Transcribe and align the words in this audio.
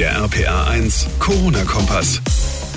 Der 0.00 0.16
RPA 0.16 0.64
1 0.68 1.18
Corona-Kompass. 1.18 2.22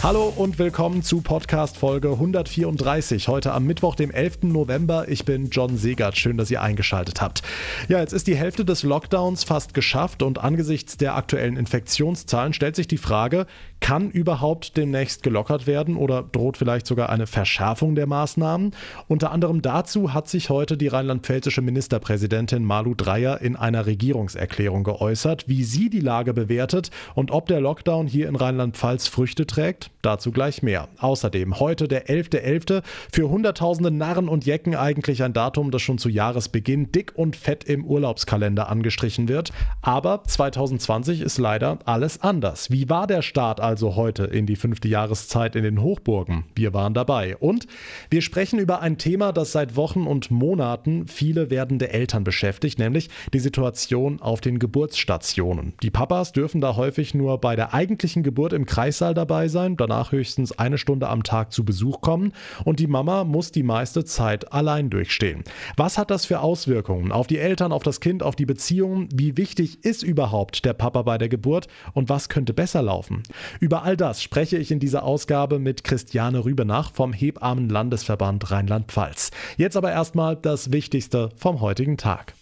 Hallo 0.03 0.33
und 0.35 0.59
willkommen 0.59 1.03
zu 1.03 1.21
Podcast 1.21 1.77
Folge 1.77 2.09
134. 2.09 3.29
Heute 3.29 3.53
am 3.53 3.63
Mittwoch, 3.63 3.95
dem 3.95 4.11
11. 4.11 4.39
November. 4.41 5.07
Ich 5.07 5.23
bin 5.23 5.49
John 5.49 5.77
Segert. 5.77 6.17
Schön, 6.17 6.35
dass 6.35 6.51
ihr 6.51 6.61
eingeschaltet 6.61 7.21
habt. 7.21 7.41
Ja, 7.87 8.01
jetzt 8.01 8.11
ist 8.11 8.27
die 8.27 8.35
Hälfte 8.35 8.65
des 8.65 8.83
Lockdowns 8.83 9.45
fast 9.45 9.73
geschafft 9.73 10.21
und 10.21 10.39
angesichts 10.39 10.97
der 10.97 11.15
aktuellen 11.15 11.55
Infektionszahlen 11.55 12.51
stellt 12.51 12.75
sich 12.75 12.89
die 12.89 12.97
Frage, 12.97 13.47
kann 13.83 14.09
überhaupt 14.09 14.77
demnächst 14.77 15.23
gelockert 15.23 15.67
werden 15.67 15.97
oder 15.97 16.23
droht 16.23 16.55
vielleicht 16.55 16.87
sogar 16.87 17.09
eine 17.09 17.27
Verschärfung 17.27 17.95
der 17.95 18.07
Maßnahmen? 18.07 18.71
Unter 19.09 19.33
anderem 19.33 19.61
dazu 19.61 20.13
hat 20.13 20.29
sich 20.29 20.49
heute 20.49 20.77
die 20.77 20.87
rheinland-pfälzische 20.87 21.61
Ministerpräsidentin 21.61 22.63
Malu 22.63 22.95
Dreyer 22.95 23.41
in 23.41 23.57
einer 23.57 23.85
Regierungserklärung 23.85 24.85
geäußert, 24.85 25.49
wie 25.49 25.65
sie 25.65 25.89
die 25.89 25.99
Lage 25.99 26.33
bewertet 26.33 26.91
und 27.13 27.31
ob 27.31 27.47
der 27.47 27.59
Lockdown 27.59 28.07
hier 28.07 28.29
in 28.29 28.37
Rheinland-Pfalz 28.37 29.07
Früchte 29.07 29.45
trägt. 29.45 29.91
Dazu 30.01 30.31
gleich 30.31 30.63
mehr. 30.63 30.87
Außerdem 30.99 31.59
heute 31.59 31.89
der 31.89 32.07
11.11. 32.07 32.79
.11. 32.79 32.83
für 33.11 33.29
Hunderttausende 33.29 33.91
Narren 33.91 34.29
und 34.29 34.45
Jecken 34.45 34.75
eigentlich 34.75 35.23
ein 35.23 35.33
Datum, 35.33 35.71
das 35.71 35.81
schon 35.81 35.97
zu 35.97 36.07
Jahresbeginn 36.07 36.93
dick 36.93 37.11
und 37.15 37.35
fett 37.35 37.65
im 37.65 37.83
Urlaubskalender 37.83 38.69
angestrichen 38.69 39.27
wird. 39.27 39.51
Aber 39.81 40.23
2020 40.23 41.19
ist 41.19 41.37
leider 41.37 41.79
alles 41.83 42.21
anders. 42.21 42.71
Wie 42.71 42.89
war 42.89 43.07
der 43.07 43.21
Start 43.21 43.59
also 43.59 43.72
heute 43.81 44.25
in 44.25 44.45
die 44.45 44.55
fünfte 44.55 44.87
Jahreszeit 44.87 45.55
in 45.55 45.63
den 45.63 45.81
Hochburgen? 45.81 46.45
Wir 46.55 46.73
waren 46.73 46.93
dabei. 46.93 47.37
Und 47.37 47.67
wir 48.09 48.21
sprechen 48.21 48.59
über 48.59 48.81
ein 48.81 48.97
Thema, 48.97 49.31
das 49.31 49.51
seit 49.51 49.75
Wochen 49.75 50.07
und 50.07 50.31
Monaten 50.31 51.07
viele 51.07 51.49
werdende 51.49 51.91
Eltern 51.91 52.23
beschäftigt, 52.23 52.79
nämlich 52.79 53.09
die 53.33 53.39
Situation 53.39 54.21
auf 54.21 54.41
den 54.41 54.59
Geburtsstationen. 54.59 55.73
Die 55.81 55.91
Papas 55.91 56.31
dürfen 56.31 56.61
da 56.61 56.75
häufig 56.75 57.13
nur 57.13 57.39
bei 57.39 57.55
der 57.55 57.73
eigentlichen 57.73 58.23
Geburt 58.23 58.53
im 58.53 58.65
Kreissaal 58.65 59.13
dabei 59.13 59.47
sein. 59.47 59.77
Danach 59.77 60.11
höchstens 60.11 60.57
eine 60.57 60.77
Stunde 60.77 61.07
am 61.09 61.23
Tag 61.23 61.51
zu 61.51 61.65
Besuch 61.65 62.01
kommen 62.01 62.33
und 62.65 62.79
die 62.79 62.87
Mama 62.87 63.23
muss 63.23 63.51
die 63.51 63.63
meiste 63.63 64.05
Zeit 64.05 64.51
allein 64.53 64.89
durchstehen. 64.89 65.43
Was 65.77 65.97
hat 65.97 66.11
das 66.11 66.25
für 66.25 66.39
Auswirkungen 66.39 67.11
auf 67.11 67.27
die 67.27 67.37
Eltern, 67.37 67.71
auf 67.71 67.83
das 67.83 67.99
Kind, 67.99 68.23
auf 68.23 68.35
die 68.35 68.45
Beziehungen? 68.45 69.09
Wie 69.13 69.37
wichtig 69.37 69.83
ist 69.83 70.03
überhaupt 70.03 70.65
der 70.65 70.73
Papa 70.73 71.01
bei 71.01 71.17
der 71.17 71.29
Geburt 71.29 71.67
und 71.93 72.09
was 72.09 72.29
könnte 72.29 72.53
besser 72.53 72.81
laufen? 72.81 73.23
Über 73.63 73.83
all 73.83 73.95
das 73.95 74.21
spreche 74.21 74.57
ich 74.57 74.71
in 74.71 74.79
dieser 74.79 75.03
Ausgabe 75.03 75.57
mit 75.57 75.85
Christiane 75.85 76.43
Rübenach 76.43 76.91
vom 76.91 77.13
Hebammenlandesverband 77.13 78.51
Rheinland-Pfalz. 78.51 79.31
Jetzt 79.55 79.77
aber 79.77 79.89
erstmal 79.89 80.35
das 80.35 80.73
Wichtigste 80.73 81.29
vom 81.37 81.61
heutigen 81.61 81.95
Tag. 81.95 82.33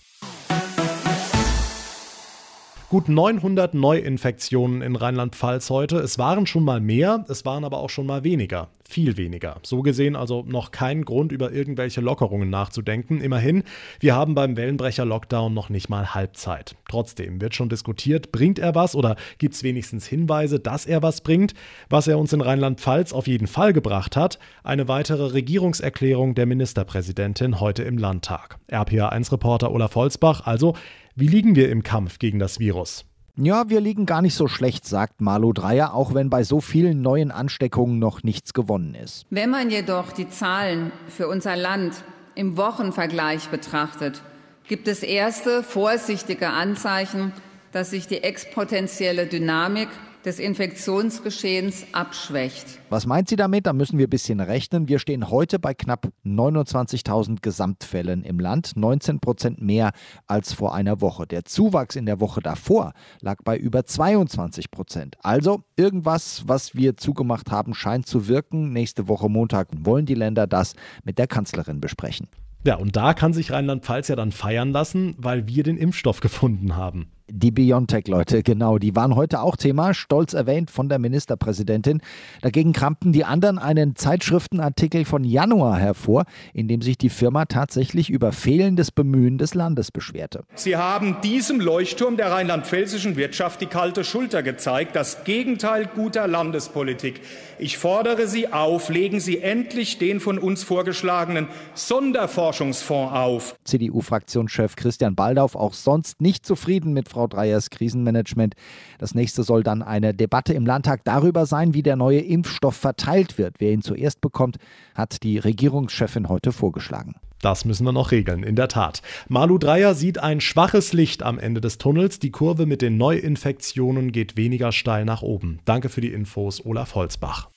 Gut 2.90 3.08
900 3.08 3.76
Neuinfektionen 3.76 4.82
in 4.82 4.96
Rheinland-Pfalz 4.96 5.70
heute. 5.70 6.00
Es 6.00 6.18
waren 6.18 6.48
schon 6.48 6.64
mal 6.64 6.82
mehr, 6.82 7.24
es 7.30 7.46
waren 7.46 7.66
aber 7.66 7.78
auch 7.82 7.92
schon 7.92 8.08
mal 8.08 8.24
weniger. 8.24 8.70
Viel 8.92 9.16
weniger. 9.16 9.56
So 9.64 9.84
gesehen 9.84 10.18
also 10.18 10.44
noch 10.46 10.72
kein 10.72 11.06
Grund, 11.06 11.32
über 11.32 11.54
irgendwelche 11.54 12.02
Lockerungen 12.02 12.50
nachzudenken. 12.50 13.22
Immerhin, 13.22 13.64
wir 14.02 14.16
haben 14.16 14.36
beim 14.36 14.58
Wellenbrecher-Lockdown 14.58 15.54
noch 15.54 15.70
nicht 15.70 15.88
mal 15.88 16.14
Halbzeit. 16.14 16.76
Trotzdem 16.90 17.40
wird 17.40 17.56
schon 17.56 17.70
diskutiert, 17.70 18.34
bringt 18.34 18.60
er 18.60 18.76
was 18.76 18.94
oder 18.94 19.16
gibt 19.38 19.54
es 19.54 19.64
wenigstens 19.64 20.06
Hinweise, 20.08 20.60
dass 20.60 20.86
er 20.86 21.02
was 21.02 21.22
bringt? 21.22 21.54
Was 21.90 22.10
er 22.10 22.20
uns 22.20 22.34
in 22.34 22.42
Rheinland-Pfalz 22.42 23.14
auf 23.14 23.28
jeden 23.28 23.48
Fall 23.48 23.72
gebracht 23.72 24.18
hat, 24.18 24.40
eine 24.62 24.90
weitere 24.90 25.28
Regierungserklärung 25.28 26.36
der 26.36 26.46
Ministerpräsidentin 26.46 27.62
heute 27.62 27.84
im 27.84 27.98
Landtag. 27.98 28.58
RPA1-Reporter 28.70 29.72
Olaf 29.72 29.96
Holzbach, 29.96 30.46
also 30.46 30.76
wie 31.16 31.28
liegen 31.28 31.56
wir 31.56 31.70
im 31.70 31.84
Kampf 31.84 32.20
gegen 32.20 32.40
das 32.40 32.60
Virus? 32.60 33.06
Ja, 33.36 33.70
wir 33.70 33.80
liegen 33.80 34.06
gar 34.06 34.22
nicht 34.22 34.36
so 34.36 34.48
schlecht, 34.48 34.86
sagt 34.86 35.22
Marlo 35.22 35.54
Dreyer, 35.54 35.94
auch 35.94 36.14
wenn 36.14 36.30
bei 36.30 36.44
so 36.44 36.60
vielen 36.60 37.02
neuen 37.02 37.32
Ansteckungen 37.32 37.98
noch 37.98 38.24
nichts 38.24 38.54
gewonnen 38.54 38.94
ist. 38.94 39.26
Wenn 39.30 39.50
man 39.50 39.70
jedoch 39.70 40.12
die 40.12 40.30
Zahlen 40.30 40.92
für 41.08 41.28
unser 41.28 41.56
Land 41.56 42.04
im 42.36 42.58
Wochenvergleich 42.58 43.50
betrachtet, 43.50 44.22
gibt 44.68 44.88
es 44.88 45.04
erste 45.04 45.64
vorsichtige 45.64 46.50
Anzeichen, 46.50 47.34
dass 47.72 47.92
sich 47.92 48.08
die 48.08 48.24
exponentielle 48.24 49.28
Dynamik 49.28 49.90
des 50.26 50.40
Infektionsgeschehens 50.40 51.86
abschwächt. 51.92 52.80
Was 52.90 53.06
meint 53.06 53.30
sie 53.30 53.36
damit? 53.36 53.66
Da 53.66 53.74
müssen 53.74 53.98
wir 53.98 54.08
ein 54.08 54.10
bisschen 54.10 54.40
rechnen. 54.40 54.88
Wir 54.88 55.00
stehen 55.00 55.30
heute 55.30 55.60
bei 55.60 55.74
knapp 55.74 56.08
29.000 56.26 57.42
Gesamtfällen 57.42 58.24
im 58.24 58.40
Land, 58.40 58.74
19 58.76 59.20
Prozent 59.20 59.62
mehr 59.62 59.92
als 60.28 60.54
vor 60.54 60.76
einer 60.76 61.02
Woche. 61.02 61.28
Der 61.28 61.46
Zuwachs 61.46 61.96
in 61.96 62.06
der 62.06 62.20
Woche 62.20 62.42
davor 62.42 62.94
lag 63.22 63.38
bei 63.44 63.58
über 63.58 63.86
22 63.86 64.72
Prozent. 64.72 65.18
Also 65.22 65.64
irgendwas, 65.76 66.44
was 66.48 66.76
wir 66.76 66.98
zugemacht 66.98 67.52
haben, 67.52 67.74
scheint 67.74 68.08
zu 68.08 68.28
wirken. 68.28 68.72
Nächste 68.74 69.08
Woche 69.08 69.30
Montag 69.30 69.70
wollen 69.74 70.06
die 70.06 70.16
Länder 70.16 70.48
das 70.48 70.76
mit 71.04 71.18
der 71.18 71.28
Kanzlerin 71.28 71.82
besprechen. 71.82 72.28
Ja, 72.64 72.76
und 72.76 72.96
da 72.96 73.16
kann 73.16 73.34
sich 73.34 73.52
Rheinland-Pfalz 73.52 74.08
ja 74.10 74.16
dann 74.16 74.32
feiern 74.32 74.72
lassen, 74.72 75.16
weil 75.18 75.48
wir 75.48 75.64
den 75.64 75.78
Impfstoff 75.78 76.20
gefunden 76.20 76.76
haben. 76.76 77.12
Die 77.34 77.52
BioNTech-Leute, 77.52 78.44
genau, 78.44 78.78
die 78.78 78.94
waren 78.94 79.16
heute 79.16 79.40
auch 79.40 79.56
Thema, 79.56 79.94
stolz 79.94 80.34
erwähnt 80.34 80.70
von 80.70 80.90
der 80.90 81.00
Ministerpräsidentin. 81.00 82.02
Dagegen 82.42 82.74
kramten 82.74 83.14
die 83.14 83.24
anderen 83.24 83.58
einen 83.58 83.96
Zeitschriftenartikel 83.96 85.06
von 85.06 85.24
Januar 85.24 85.80
hervor, 85.80 86.26
in 86.54 86.68
dem 86.68 86.82
sich 86.82 86.98
die 86.98 87.08
Firma 87.08 87.46
tatsächlich 87.46 88.10
über 88.10 88.34
fehlendes 88.34 88.92
Bemühen 88.92 89.38
des 89.38 89.54
Landes 89.54 89.92
beschwerte. 89.92 90.44
Sie 90.56 90.76
haben 90.76 91.22
diesem 91.24 91.62
Leuchtturm 91.62 92.18
der 92.18 92.32
rheinland-pfälzischen 92.32 93.16
Wirtschaft 93.16 93.62
die 93.62 93.68
kalte 93.68 94.04
Schulter 94.04 94.44
gezeigt, 94.44 94.98
das 94.98 95.24
Gegenteil 95.24 95.86
guter 95.96 96.28
Landespolitik. 96.28 97.22
Ich 97.60 97.78
fordere 97.78 98.28
Sie 98.28 98.52
auf, 98.52 98.90
legen 98.90 99.22
Sie 99.22 99.40
endlich 99.40 100.00
den 100.00 100.20
von 100.20 100.38
uns 100.38 100.64
vorgeschlagenen 100.64 101.48
Sonderforschungsfonds 101.76 103.14
auf. 103.14 103.56
CDU-Fraktionschef 103.64 104.76
Christian 104.76 105.16
Baldauf 105.16 105.56
auch 105.56 105.74
sonst 105.74 106.20
nicht 106.20 106.46
zufrieden 106.46 106.92
mit 106.92 107.08
Frau 107.08 107.21
Frau 107.22 107.28
Dreyers 107.28 107.70
Krisenmanagement. 107.70 108.56
Das 108.98 109.14
nächste 109.14 109.44
soll 109.44 109.62
dann 109.62 109.84
eine 109.84 110.16
Debatte 110.16 110.54
im 110.54 110.66
Landtag 110.66 111.04
darüber 111.04 111.46
sein, 111.46 111.76
wie 111.76 111.84
der 111.84 111.96
neue 111.96 112.20
Impfstoff 112.20 112.76
verteilt 112.76 113.38
wird. 113.38 113.58
Wer 113.60 113.74
ihn 113.74 113.84
zuerst 113.84 114.22
bekommt, 114.22 114.58
hat 114.96 115.22
die 115.22 115.38
Regierungschefin 115.38 116.30
heute 116.30 116.52
vorgeschlagen. 116.52 117.14
Das 117.40 117.64
müssen 117.64 117.86
wir 117.86 117.92
noch 117.92 118.10
regeln, 118.10 118.42
in 118.42 118.56
der 118.56 118.70
Tat. 118.70 119.04
Malu 119.28 119.60
Dreyer 119.60 119.94
sieht 119.94 120.18
ein 120.18 120.42
schwaches 120.42 120.94
Licht 120.94 121.22
am 121.22 121.38
Ende 121.38 121.62
des 121.62 121.78
Tunnels. 121.78 122.18
Die 122.18 122.32
Kurve 122.32 122.66
mit 122.66 122.82
den 122.82 122.98
Neuinfektionen 122.98 124.12
geht 124.12 124.36
weniger 124.36 124.72
steil 124.72 125.06
nach 125.06 125.22
oben. 125.22 125.60
Danke 125.66 125.90
für 125.90 126.02
die 126.02 126.14
Infos, 126.14 126.66
Olaf 126.66 126.96
Holzbach. 126.96 127.51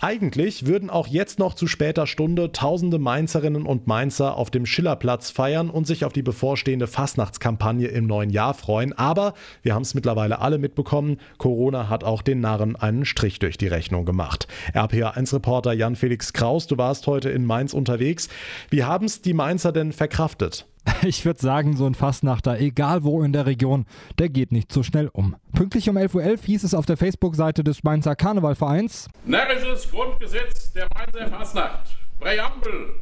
Eigentlich 0.00 0.66
würden 0.66 0.90
auch 0.90 1.06
jetzt 1.06 1.38
noch 1.38 1.54
zu 1.54 1.66
später 1.66 2.06
Stunde 2.06 2.52
tausende 2.52 2.98
Mainzerinnen 2.98 3.64
und 3.64 3.86
Mainzer 3.86 4.36
auf 4.36 4.50
dem 4.50 4.66
Schillerplatz 4.66 5.30
feiern 5.30 5.70
und 5.70 5.86
sich 5.86 6.04
auf 6.04 6.12
die 6.12 6.22
bevorstehende 6.22 6.86
Fastnachtskampagne 6.86 7.88
im 7.88 8.06
neuen 8.06 8.28
Jahr 8.28 8.52
freuen. 8.52 8.92
Aber 8.92 9.32
wir 9.62 9.74
haben 9.74 9.82
es 9.82 9.94
mittlerweile 9.94 10.40
alle 10.40 10.58
mitbekommen, 10.58 11.16
Corona 11.38 11.88
hat 11.88 12.04
auch 12.04 12.20
den 12.20 12.40
Narren 12.40 12.76
einen 12.76 13.06
Strich 13.06 13.38
durch 13.38 13.56
die 13.56 13.68
Rechnung 13.68 14.04
gemacht. 14.04 14.46
RPA1-Reporter 14.74 15.72
Jan-Felix 15.72 16.34
Kraus, 16.34 16.66
du 16.66 16.76
warst 16.76 17.06
heute 17.06 17.30
in 17.30 17.46
Mainz 17.46 17.72
unterwegs. 17.72 18.28
Wie 18.68 18.84
haben 18.84 19.06
es 19.06 19.22
die 19.22 19.32
Mainzer 19.34 19.72
denn 19.72 19.92
verkraftet? 19.92 20.66
Ich 21.02 21.24
würde 21.24 21.40
sagen, 21.40 21.76
so 21.76 21.86
ein 21.86 21.94
Fastnachter, 21.94 22.58
egal 22.58 23.04
wo 23.04 23.22
in 23.22 23.32
der 23.32 23.46
Region, 23.46 23.86
der 24.18 24.28
geht 24.28 24.52
nicht 24.52 24.72
so 24.72 24.82
schnell 24.82 25.08
um. 25.12 25.36
Pünktlich 25.54 25.88
um 25.88 25.96
11.11 25.96 26.14
Uhr 26.14 26.38
hieß 26.44 26.64
es 26.64 26.74
auf 26.74 26.86
der 26.86 26.96
Facebook-Seite 26.96 27.64
des 27.64 27.82
Mainzer 27.84 28.16
Karnevalvereins: 28.16 29.08
Närrisches 29.24 29.90
Grundgesetz 29.90 30.72
der 30.72 30.86
Mainzer 30.94 31.28
Fastnacht. 31.28 31.96
Präambel. 32.20 32.94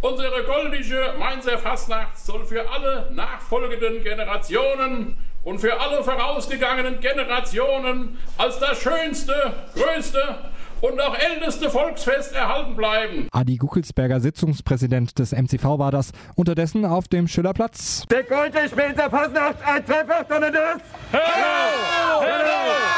Unsere 0.00 0.44
goldische 0.44 1.14
Mainzer 1.18 1.58
Fastnacht 1.58 2.18
soll 2.18 2.44
für 2.44 2.68
alle 2.70 3.10
nachfolgenden 3.12 4.02
Generationen 4.02 5.16
und 5.42 5.60
für 5.60 5.80
alle 5.80 6.02
vorausgegangenen 6.02 7.00
Generationen 7.00 8.18
als 8.36 8.58
das 8.58 8.82
schönste, 8.82 9.54
größte 9.74 10.50
und 10.80 11.00
auch 11.00 11.16
älteste 11.16 11.70
Volksfest 11.70 12.34
erhalten 12.34 12.76
bleiben. 12.76 13.28
Adi 13.32 13.56
Guckelsberger, 13.56 14.20
Sitzungspräsident 14.20 15.18
des 15.18 15.32
MCV, 15.32 15.78
war 15.78 15.90
das. 15.90 16.12
Unterdessen 16.34 16.84
auf 16.84 17.08
dem 17.08 17.28
Schillerplatz. 17.28 18.04
Der 18.10 18.24
Goldene 18.24 18.68
Später 18.68 19.08
Passnacht, 19.08 19.56
ein 19.64 19.84
Dreifach, 19.84 20.24
sondern 20.28 20.52
das. 20.52 20.80
Hello! 21.12 21.22
Hello! 22.20 22.20
Hello! 22.20 22.95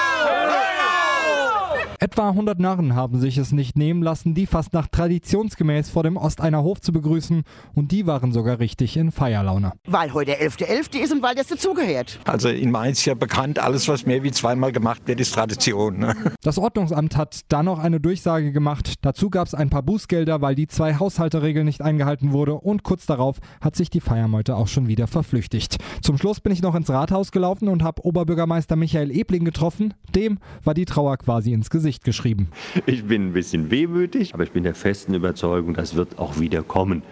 Etwa 2.01 2.29
100 2.29 2.61
Narren 2.61 2.95
haben 2.95 3.19
sich 3.19 3.39
es 3.39 3.51
nicht 3.51 3.77
nehmen 3.77 4.05
lassen, 4.05 4.33
die 4.33 4.47
Fastnacht 4.47 4.93
traditionsgemäß 4.93 5.91
vor 5.91 6.05
dem 6.05 6.17
Osteiner 6.17 6.63
Hof 6.63 6.81
zu 6.81 6.93
begrüßen 6.93 7.43
und 7.75 7.91
die 7.91 8.07
waren 8.07 8.31
sogar 8.31 8.61
richtig 8.61 8.97
in 8.97 9.11
Feierlaune. 9.11 9.73
Weil 9.85 10.15
heute 10.15 10.31
der 10.31 10.49
11.11. 10.49 10.93
.11. 10.93 10.99
ist 11.01 11.13
und 11.13 11.23
weil 11.25 11.35
das 11.35 11.49
dazugehört. 11.49 12.21
Also 12.25 12.51
in 12.51 12.71
Mainz 12.71 13.01
ist 13.01 13.07
ja 13.07 13.15
bekannt, 13.15 13.59
alles 13.59 13.89
was 13.89 14.07
mehr 14.07 14.23
wie 14.23 14.31
zweimal 14.31 14.71
gemacht 14.71 15.03
wird, 15.07 15.19
ist 15.19 15.35
Tradition. 15.35 15.99
Ne? 15.99 16.15
Das 16.43 16.57
Ordnungsamt 16.57 17.17
hat 17.17 17.41
dann 17.49 17.67
noch 17.67 17.81
eine 17.81 17.99
Durchsage 17.99 18.53
gemacht. 18.53 18.95
Dazu 19.03 19.29
gab 19.29 19.49
es 19.49 19.55
ein 19.55 19.69
paar 19.69 19.83
Bußgelder, 19.83 20.41
weil 20.41 20.55
die 20.55 20.69
zwei 20.69 20.95
Haushalterregeln 20.95 21.67
nicht 21.67 21.83
eingehalten 21.83 22.33
wurde 22.33 22.55
und 22.55 22.85
kurz 22.85 23.07
darauf 23.07 23.39
hat 23.61 23.75
sich 23.75 23.91
die 23.91 24.01
Feiermeute 24.01 24.55
auch 24.55 24.69
schon 24.69 24.87
wieder 24.87 25.09
verflüchtigt. 25.09 25.79
Zum 26.01 26.17
Schluss 26.17 26.41
bin 26.41 26.53
ich 26.53 26.63
noch 26.63 26.77
ins 26.77 26.91
Rathaus 26.91 27.33
gelaufen 27.33 27.67
und 27.67 27.83
habe 27.83 28.05
Oberbürgermeister 28.05 28.77
Michael 28.77 29.11
Ebling 29.11 29.45
getroffen. 29.45 29.95
Dem 30.15 30.39
war 30.63 30.75
die 30.75 30.85
Trauer 30.85 31.17
quasi 31.17 31.53
ins 31.53 31.71
Gesicht 31.71 31.88
Gesicht 31.89 32.05
geschrieben. 32.05 32.49
Ich 32.85 33.07
bin 33.07 33.29
ein 33.29 33.33
bisschen 33.33 33.71
wehmütig, 33.71 34.35
aber 34.35 34.43
ich 34.43 34.51
bin 34.51 34.63
der 34.63 34.75
festen 34.75 35.15
Überzeugung, 35.15 35.73
das 35.73 35.95
wird 35.95 36.19
auch 36.19 36.39
wieder 36.39 36.63
kommen. 36.63 37.03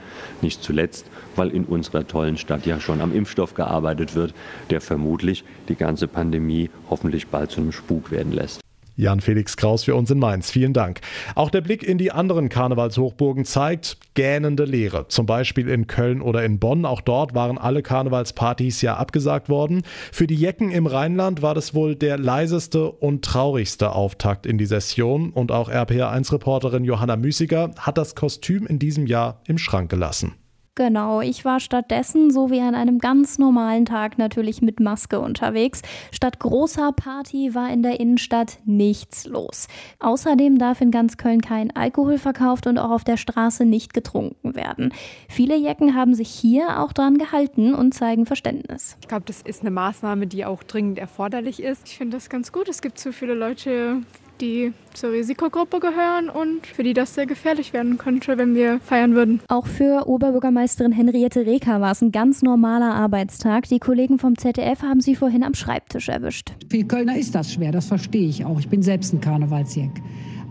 Nicht 0.43 0.63
zuletzt, 0.63 1.07
weil 1.35 1.49
in 1.49 1.65
unserer 1.65 2.07
tollen 2.07 2.37
Stadt 2.37 2.67
ja 2.67 2.79
schon 2.79 3.01
am 3.01 3.15
Impfstoff 3.15 3.55
gearbeitet 3.55 4.15
wird, 4.15 4.35
der 4.69 4.83
vermutlich 4.83 5.45
die 5.71 5.77
ganze 5.77 6.09
Pandemie 6.09 6.69
hoffentlich 6.91 7.29
bald 7.29 7.53
zu 7.53 7.63
einem 7.63 7.73
Spuk 7.73 8.11
werden 8.11 8.33
lässt. 8.33 8.66
Jan 8.97 9.21
Felix 9.21 9.57
Kraus 9.57 9.85
für 9.85 9.95
uns 9.95 10.11
in 10.11 10.19
Mainz. 10.19 10.51
Vielen 10.51 10.73
Dank. 10.73 11.01
Auch 11.35 11.51
der 11.51 11.61
Blick 11.61 11.83
in 11.83 11.99
die 11.99 12.13
anderen 12.13 12.49
Karnevalshochburgen 12.49 13.45
zeigt 13.45 13.99
gähnende 14.15 14.65
Leere. 14.65 15.09
Zum 15.09 15.27
Beispiel 15.27 15.69
in 15.69 15.87
Köln 15.87 16.23
oder 16.23 16.45
in 16.45 16.59
Bonn. 16.59 16.85
Auch 16.85 17.03
dort 17.03 17.35
waren 17.35 17.59
alle 17.59 17.83
Karnevalspartys 17.83 18.81
ja 18.83 18.97
abgesagt 18.97 19.49
worden. 19.49 19.83
Für 20.13 20.27
die 20.27 20.35
Jecken 20.35 20.71
im 20.71 20.87
Rheinland 20.87 21.43
war 21.43 21.55
das 21.55 21.75
wohl 21.75 21.95
der 21.95 22.19
leiseste 22.19 22.91
und 22.91 23.25
traurigste 23.25 23.93
Auftakt 23.93 24.47
in 24.47 24.59
die 24.59 24.67
Session. 24.67 25.31
Und 25.31 25.53
auch 25.53 25.71
RPR1-Reporterin 25.71 26.85
Johanna 26.85 27.17
Müßiger 27.17 27.73
hat 27.79 27.99
das 27.99 28.15
Kostüm 28.15 28.67
in 28.67 28.79
diesem 28.79 29.07
Jahr 29.07 29.43
im 29.47 29.59
Schrank 29.59 29.91
gelassen. 29.91 30.35
Genau, 30.79 31.23
ich 31.23 31.43
war 31.47 31.59
stattdessen, 31.59 32.31
so 32.31 32.51
wie 32.51 32.61
an 32.61 32.75
einem 32.75 32.99
ganz 32.99 33.39
normalen 33.39 33.87
Tag, 33.87 34.19
natürlich 34.19 34.61
mit 34.61 34.79
Maske 34.79 35.21
unterwegs. 35.21 35.81
Statt 36.13 36.39
großer 36.39 36.93
Party 36.93 37.55
war 37.55 37.73
in 37.73 37.83
der 37.83 37.99
Innenstadt 37.99 38.59
nichts 38.67 39.25
los. 39.25 39.69
Außerdem 40.01 40.59
darf 40.59 40.83
in 40.83 40.91
ganz 40.91 41.17
Köln 41.17 41.41
kein 41.41 41.75
Alkohol 41.75 42.19
verkauft 42.19 42.67
und 42.67 42.77
auch 42.77 42.91
auf 42.91 43.05
der 43.05 43.17
Straße 43.17 43.65
nicht 43.65 43.95
getrunken 43.95 44.55
werden. 44.55 44.93
Viele 45.31 45.57
Jecken 45.57 45.95
haben 45.95 46.15
sich 46.15 46.29
hier 46.29 46.83
auch 46.83 46.93
dran 46.93 47.17
gehalten 47.17 47.75
und 47.75 47.95
zeigen 47.95 48.27
Verständnis. 48.27 48.99
Ich 49.01 49.09
glaube, 49.09 49.25
das 49.25 49.41
ist 49.41 49.63
eine 49.63 49.71
Maßnahme, 49.71 50.27
die 50.27 50.45
auch 50.45 50.63
dringend 50.63 50.99
erforderlich 50.99 51.63
ist. 51.63 51.89
Ich 51.89 51.97
finde 51.97 52.19
das 52.19 52.29
ganz 52.29 52.53
gut. 52.53 52.69
Es 52.69 52.83
gibt 52.83 52.99
so 52.99 53.13
viele 53.13 53.33
Leute, 53.33 54.03
die 54.41 54.73
zur 54.95 55.13
Risikogruppe 55.13 55.81
gehören 55.81 56.29
und 56.29 56.67
für 56.67 56.83
die 56.83 56.95
das 56.95 57.15
sehr 57.15 57.27
gefährlich 57.27 57.73
werden 57.73 57.99
könnte, 57.99 58.39
wenn 58.39 58.55
wir 58.55 58.81
feiern 58.81 59.15
würden. 59.15 59.41
Auch 59.49 59.67
für 59.67 60.09
Oberbürgermeisterin 60.09 60.93
Henriette 60.93 61.47
Reker 61.47 61.81
war 61.81 61.93
es 61.93 62.03
ein 62.03 62.13
ganz 62.13 62.43
normaler 62.43 62.95
Arbeitstag. 62.95 63.69
Die 63.69 63.79
Kollegen 63.79 64.19
vom 64.19 64.39
ZDF 64.39 64.83
haben 64.83 65.01
sie 65.01 65.17
vorhin 65.17 65.43
am 65.43 65.55
Schreibtisch 65.55 66.09
erwischt. 66.09 66.53
Für 66.71 66.85
Kölner 66.85 67.17
ist 67.17 67.35
das 67.35 67.53
schwer, 67.53 67.73
das 67.73 67.87
verstehe 67.87 68.29
ich 68.29 68.45
auch. 68.45 68.59
Ich 68.59 68.69
bin 68.69 68.83
selbst 68.83 69.13
ein 69.13 69.21
Karnevalsjäck. 69.21 69.91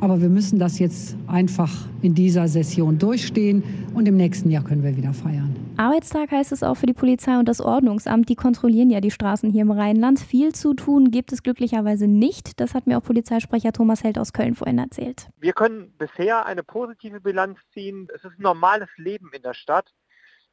Aber 0.02 0.22
wir 0.22 0.30
müssen 0.30 0.60
das 0.60 0.80
jetzt 0.80 1.16
einfach 1.28 1.72
in 2.02 2.14
dieser 2.14 2.48
Session 2.48 2.98
durchstehen 2.98 3.64
und 3.94 4.08
im 4.08 4.18
nächsten 4.18 4.52
Jahr 4.52 4.64
können 4.64 4.84
wir 4.84 4.96
wieder 4.96 5.14
feiern. 5.14 5.56
Arbeitstag 5.78 6.32
heißt 6.32 6.52
es 6.52 6.64
auch 6.64 6.76
für 6.76 6.86
die 6.86 6.94
Polizei 6.94 7.38
und 7.38 7.50
das 7.50 7.60
Ordnungsamt. 7.60 8.30
Die 8.30 8.36
kontrollieren 8.36 8.90
ja 8.90 9.02
die 9.02 9.12
Straßen 9.12 9.52
hier 9.52 9.64
im 9.64 9.72
Rheinland. 9.72 10.20
Viel 10.20 10.54
zu 10.54 10.74
tun 10.74 11.12
gibt 11.12 11.34
es 11.34 11.44
glücklicherweise 11.44 12.08
nicht. 12.08 12.60
Das 12.62 12.74
hat 12.74 12.88
mir 12.88 12.98
auch 12.98 13.04
Polizeisprecher 13.04 13.74
Thomas 13.74 14.04
Held 14.04 14.18
aus 14.18 14.32
Köln 14.32 14.56
vorhin 14.56 14.78
erzählt. 14.78 15.30
Wir 15.40 15.54
können 15.54 15.94
bisher 15.98 16.46
eine 16.46 16.64
positive 16.64 17.20
Bilanz 17.20 17.60
ziehen. 17.74 18.08
Es 18.16 18.24
ist 18.24 18.38
ein 18.38 18.44
normales 18.44 18.90
Leben 18.98 19.32
in 19.34 19.42
der 19.42 19.54
Stadt. 19.54 19.92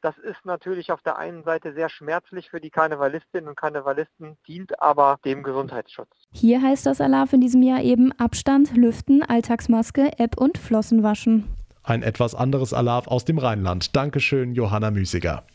Das 0.03 0.17
ist 0.17 0.45
natürlich 0.45 0.91
auf 0.91 1.01
der 1.01 1.17
einen 1.17 1.43
Seite 1.43 1.71
sehr 1.71 1.87
schmerzlich 1.87 2.49
für 2.49 2.59
die 2.59 2.69
Karnevalistinnen 2.69 3.47
und 3.47 3.55
Karnevalisten, 3.55 4.35
dient 4.45 4.81
aber 4.81 5.17
dem 5.23 5.43
Gesundheitsschutz. 5.43 6.09
Hier 6.33 6.61
heißt 6.61 6.85
das 6.85 6.99
Alarv 6.99 7.31
in 7.31 7.39
diesem 7.39 7.63
Jahr 7.63 7.81
eben 7.81 8.11
Abstand, 8.19 8.75
Lüften, 8.75 9.23
Alltagsmaske, 9.23 10.19
App 10.19 10.35
und 10.37 10.57
Flossen 10.57 11.03
waschen. 11.03 11.45
Ein 11.83 12.03
etwas 12.03 12.35
anderes 12.35 12.73
Alarv 12.73 13.07
aus 13.07 13.23
dem 13.23 13.37
Rheinland. 13.37 13.95
Dankeschön, 13.95 14.51
Johanna 14.51 14.91
Müßiger. 14.91 15.45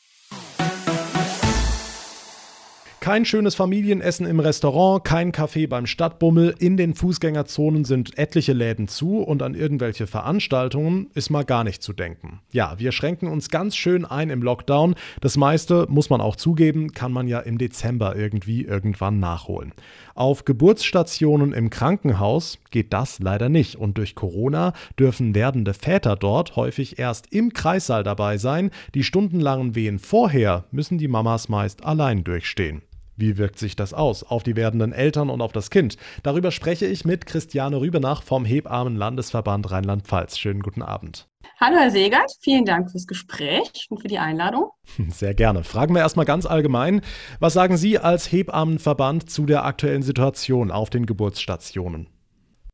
Kein 3.08 3.24
schönes 3.24 3.54
Familienessen 3.54 4.26
im 4.26 4.38
Restaurant, 4.38 5.02
kein 5.02 5.32
Kaffee 5.32 5.66
beim 5.66 5.86
Stadtbummel, 5.86 6.54
in 6.58 6.76
den 6.76 6.94
Fußgängerzonen 6.94 7.86
sind 7.86 8.18
etliche 8.18 8.52
Läden 8.52 8.86
zu 8.86 9.22
und 9.22 9.42
an 9.42 9.54
irgendwelche 9.54 10.06
Veranstaltungen 10.06 11.10
ist 11.14 11.30
mal 11.30 11.46
gar 11.46 11.64
nicht 11.64 11.82
zu 11.82 11.94
denken. 11.94 12.40
Ja, 12.52 12.74
wir 12.76 12.92
schränken 12.92 13.28
uns 13.28 13.48
ganz 13.48 13.76
schön 13.76 14.04
ein 14.04 14.28
im 14.28 14.42
Lockdown. 14.42 14.94
Das 15.22 15.38
meiste, 15.38 15.86
muss 15.88 16.10
man 16.10 16.20
auch 16.20 16.36
zugeben, 16.36 16.92
kann 16.92 17.10
man 17.10 17.28
ja 17.28 17.40
im 17.40 17.56
Dezember 17.56 18.14
irgendwie 18.14 18.66
irgendwann 18.66 19.20
nachholen. 19.20 19.72
Auf 20.14 20.44
Geburtsstationen 20.44 21.54
im 21.54 21.70
Krankenhaus 21.70 22.58
geht 22.70 22.92
das 22.92 23.20
leider 23.20 23.48
nicht 23.48 23.76
und 23.76 23.96
durch 23.96 24.16
Corona 24.16 24.74
dürfen 24.98 25.34
werdende 25.34 25.72
Väter 25.72 26.14
dort 26.14 26.56
häufig 26.56 26.98
erst 26.98 27.32
im 27.32 27.54
Kreissaal 27.54 28.04
dabei 28.04 28.36
sein. 28.36 28.70
Die 28.94 29.02
stundenlangen 29.02 29.74
Wehen 29.74 29.98
vorher 29.98 30.66
müssen 30.72 30.98
die 30.98 31.08
Mamas 31.08 31.48
meist 31.48 31.86
allein 31.86 32.22
durchstehen. 32.22 32.82
Wie 33.18 33.36
wirkt 33.36 33.58
sich 33.58 33.74
das 33.74 33.94
aus 33.94 34.22
auf 34.22 34.44
die 34.44 34.54
werdenden 34.54 34.92
Eltern 34.92 35.28
und 35.28 35.40
auf 35.40 35.50
das 35.50 35.70
Kind? 35.70 35.96
Darüber 36.22 36.52
spreche 36.52 36.86
ich 36.86 37.04
mit 37.04 37.26
Christiane 37.26 37.80
Rübenach 37.80 38.22
vom 38.22 38.44
Hebammen-Landesverband 38.44 39.72
Rheinland-Pfalz. 39.72 40.38
Schönen 40.38 40.60
guten 40.60 40.82
Abend. 40.82 41.26
Hallo 41.60 41.78
Herr 41.78 41.90
Segert, 41.90 42.30
vielen 42.40 42.64
Dank 42.64 42.92
fürs 42.92 43.08
Gespräch 43.08 43.88
und 43.90 44.00
für 44.00 44.06
die 44.06 44.20
Einladung. 44.20 44.70
Sehr 45.08 45.34
gerne. 45.34 45.64
Fragen 45.64 45.94
wir 45.94 46.00
erstmal 46.00 46.26
ganz 46.26 46.46
allgemein. 46.46 47.00
Was 47.40 47.54
sagen 47.54 47.76
Sie 47.76 47.98
als 47.98 48.30
Hebammenverband 48.30 49.28
zu 49.28 49.46
der 49.46 49.64
aktuellen 49.64 50.04
Situation 50.04 50.70
auf 50.70 50.88
den 50.88 51.04
Geburtsstationen? 51.04 52.06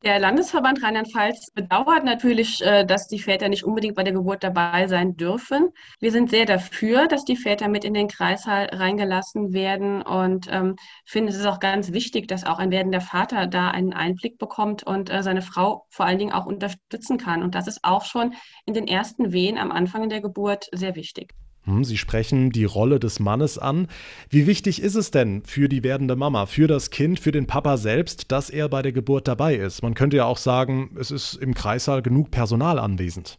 Der 0.05 0.19
Landesverband 0.19 0.83
Rheinland-Pfalz 0.83 1.53
bedauert 1.55 2.05
natürlich, 2.05 2.61
äh, 2.61 2.85
dass 2.85 3.09
die 3.09 3.19
Väter 3.19 3.49
nicht 3.49 3.65
unbedingt 3.65 3.95
bei 3.95 4.03
der 4.03 4.12
Geburt 4.12 4.45
dabei 4.45 4.87
sein 4.87 5.17
dürfen. 5.17 5.71
Wir 5.99 6.12
sind 6.12 6.29
sehr 6.29 6.45
dafür, 6.45 7.09
dass 7.09 7.25
die 7.25 7.37
Väter 7.37 7.69
mit 7.69 7.87
in 7.87 7.95
den 7.95 8.09
Kreissaal 8.09 8.67
reingelassen 8.67 9.55
werden 9.55 10.03
und 10.03 10.47
ähm, 10.51 10.77
finden 11.06 11.31
es 11.31 11.37
ist 11.37 11.47
auch 11.47 11.59
ganz 11.59 11.93
wichtig, 11.93 12.29
dass 12.29 12.45
auch 12.45 12.59
ein 12.59 12.71
werdender 12.71 13.01
Vater 13.01 13.47
da 13.47 13.71
einen 13.71 13.95
Einblick 13.95 14.37
bekommt 14.37 14.83
und 14.83 15.09
äh, 15.09 15.23
seine 15.23 15.41
Frau 15.41 15.87
vor 15.89 16.05
allen 16.05 16.19
Dingen 16.19 16.35
auch 16.35 16.45
unterstützen 16.45 17.17
kann. 17.17 17.43
Und 17.43 17.55
das 17.55 17.67
ist 17.67 17.81
auch 17.83 18.05
schon 18.05 18.35
in 18.67 18.75
den 18.75 18.87
ersten 18.87 19.33
Wehen 19.33 19.56
am 19.56 19.73
Anfang 19.73 20.11
der 20.11 20.21
Geburt 20.21 20.69
sehr 20.73 20.97
wichtig. 20.97 21.33
Hm, 21.65 21.85
Sie 21.85 21.97
sprechen 21.97 22.51
die 22.51 22.65
Rolle 22.65 23.01
des 23.01 23.21
Mannes 23.21 23.59
an. 23.59 23.89
Wie 24.29 24.47
wichtig 24.47 24.83
ist 24.83 24.95
es 24.95 25.11
denn 25.11 25.43
für 25.45 25.69
die 25.69 25.83
werdende 25.83 26.17
Mama, 26.17 26.47
für 26.47 26.67
das 26.67 26.91
Kind, 26.91 27.19
für 27.19 27.33
den 27.33 27.47
Papa 27.47 27.77
selbst, 27.77 28.31
dass 28.33 28.51
er 28.51 28.69
bei 28.69 28.83
der 28.83 28.93
Geburt 28.93 29.29
dabei 29.29 29.57
ist? 29.57 29.83
Man 29.83 29.95
könnte 29.95 30.19
ja 30.19 30.25
auch 30.27 30.39
sagen, 30.39 30.97
es 30.99 31.11
ist 31.11 31.35
im 31.35 31.55
Kreissaal 31.55 32.03
genug 32.03 32.31
Personal 32.31 32.79
anwesend. 32.79 33.39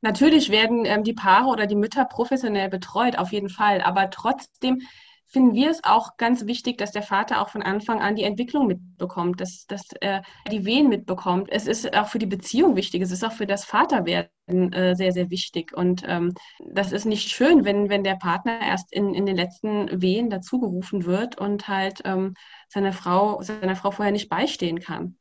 Natürlich 0.00 0.50
werden 0.50 0.84
ähm, 0.84 1.02
die 1.02 1.12
Paare 1.12 1.48
oder 1.48 1.66
die 1.66 1.74
Mütter 1.74 2.04
professionell 2.04 2.68
betreut, 2.68 3.18
auf 3.18 3.32
jeden 3.32 3.48
Fall. 3.48 3.80
Aber 3.80 4.10
trotzdem 4.10 4.80
finden 5.28 5.54
wir 5.54 5.70
es 5.70 5.84
auch 5.84 6.16
ganz 6.16 6.46
wichtig, 6.46 6.78
dass 6.78 6.90
der 6.90 7.02
Vater 7.02 7.42
auch 7.42 7.50
von 7.50 7.62
Anfang 7.62 8.00
an 8.00 8.16
die 8.16 8.24
Entwicklung 8.24 8.66
mitbekommt, 8.66 9.40
dass, 9.40 9.66
dass 9.66 9.82
er 10.00 10.22
die 10.50 10.64
Wehen 10.64 10.88
mitbekommt. 10.88 11.48
Es 11.50 11.66
ist 11.66 11.94
auch 11.94 12.08
für 12.08 12.18
die 12.18 12.26
Beziehung 12.26 12.76
wichtig, 12.76 13.02
es 13.02 13.10
ist 13.10 13.24
auch 13.24 13.32
für 13.32 13.46
das 13.46 13.64
Vaterwerden 13.64 14.72
äh, 14.72 14.96
sehr, 14.96 15.12
sehr 15.12 15.30
wichtig. 15.30 15.76
Und 15.76 16.02
ähm, 16.06 16.32
das 16.72 16.92
ist 16.92 17.04
nicht 17.04 17.28
schön, 17.28 17.64
wenn, 17.66 17.90
wenn 17.90 18.04
der 18.04 18.16
Partner 18.16 18.58
erst 18.60 18.90
in, 18.92 19.14
in 19.14 19.26
den 19.26 19.36
letzten 19.36 20.00
Wehen 20.00 20.30
dazugerufen 20.30 21.04
wird 21.04 21.36
und 21.36 21.68
halt 21.68 22.00
ähm, 22.04 22.34
seiner, 22.68 22.94
Frau, 22.94 23.42
seiner 23.42 23.76
Frau 23.76 23.90
vorher 23.90 24.12
nicht 24.12 24.30
beistehen 24.30 24.80
kann. 24.80 25.16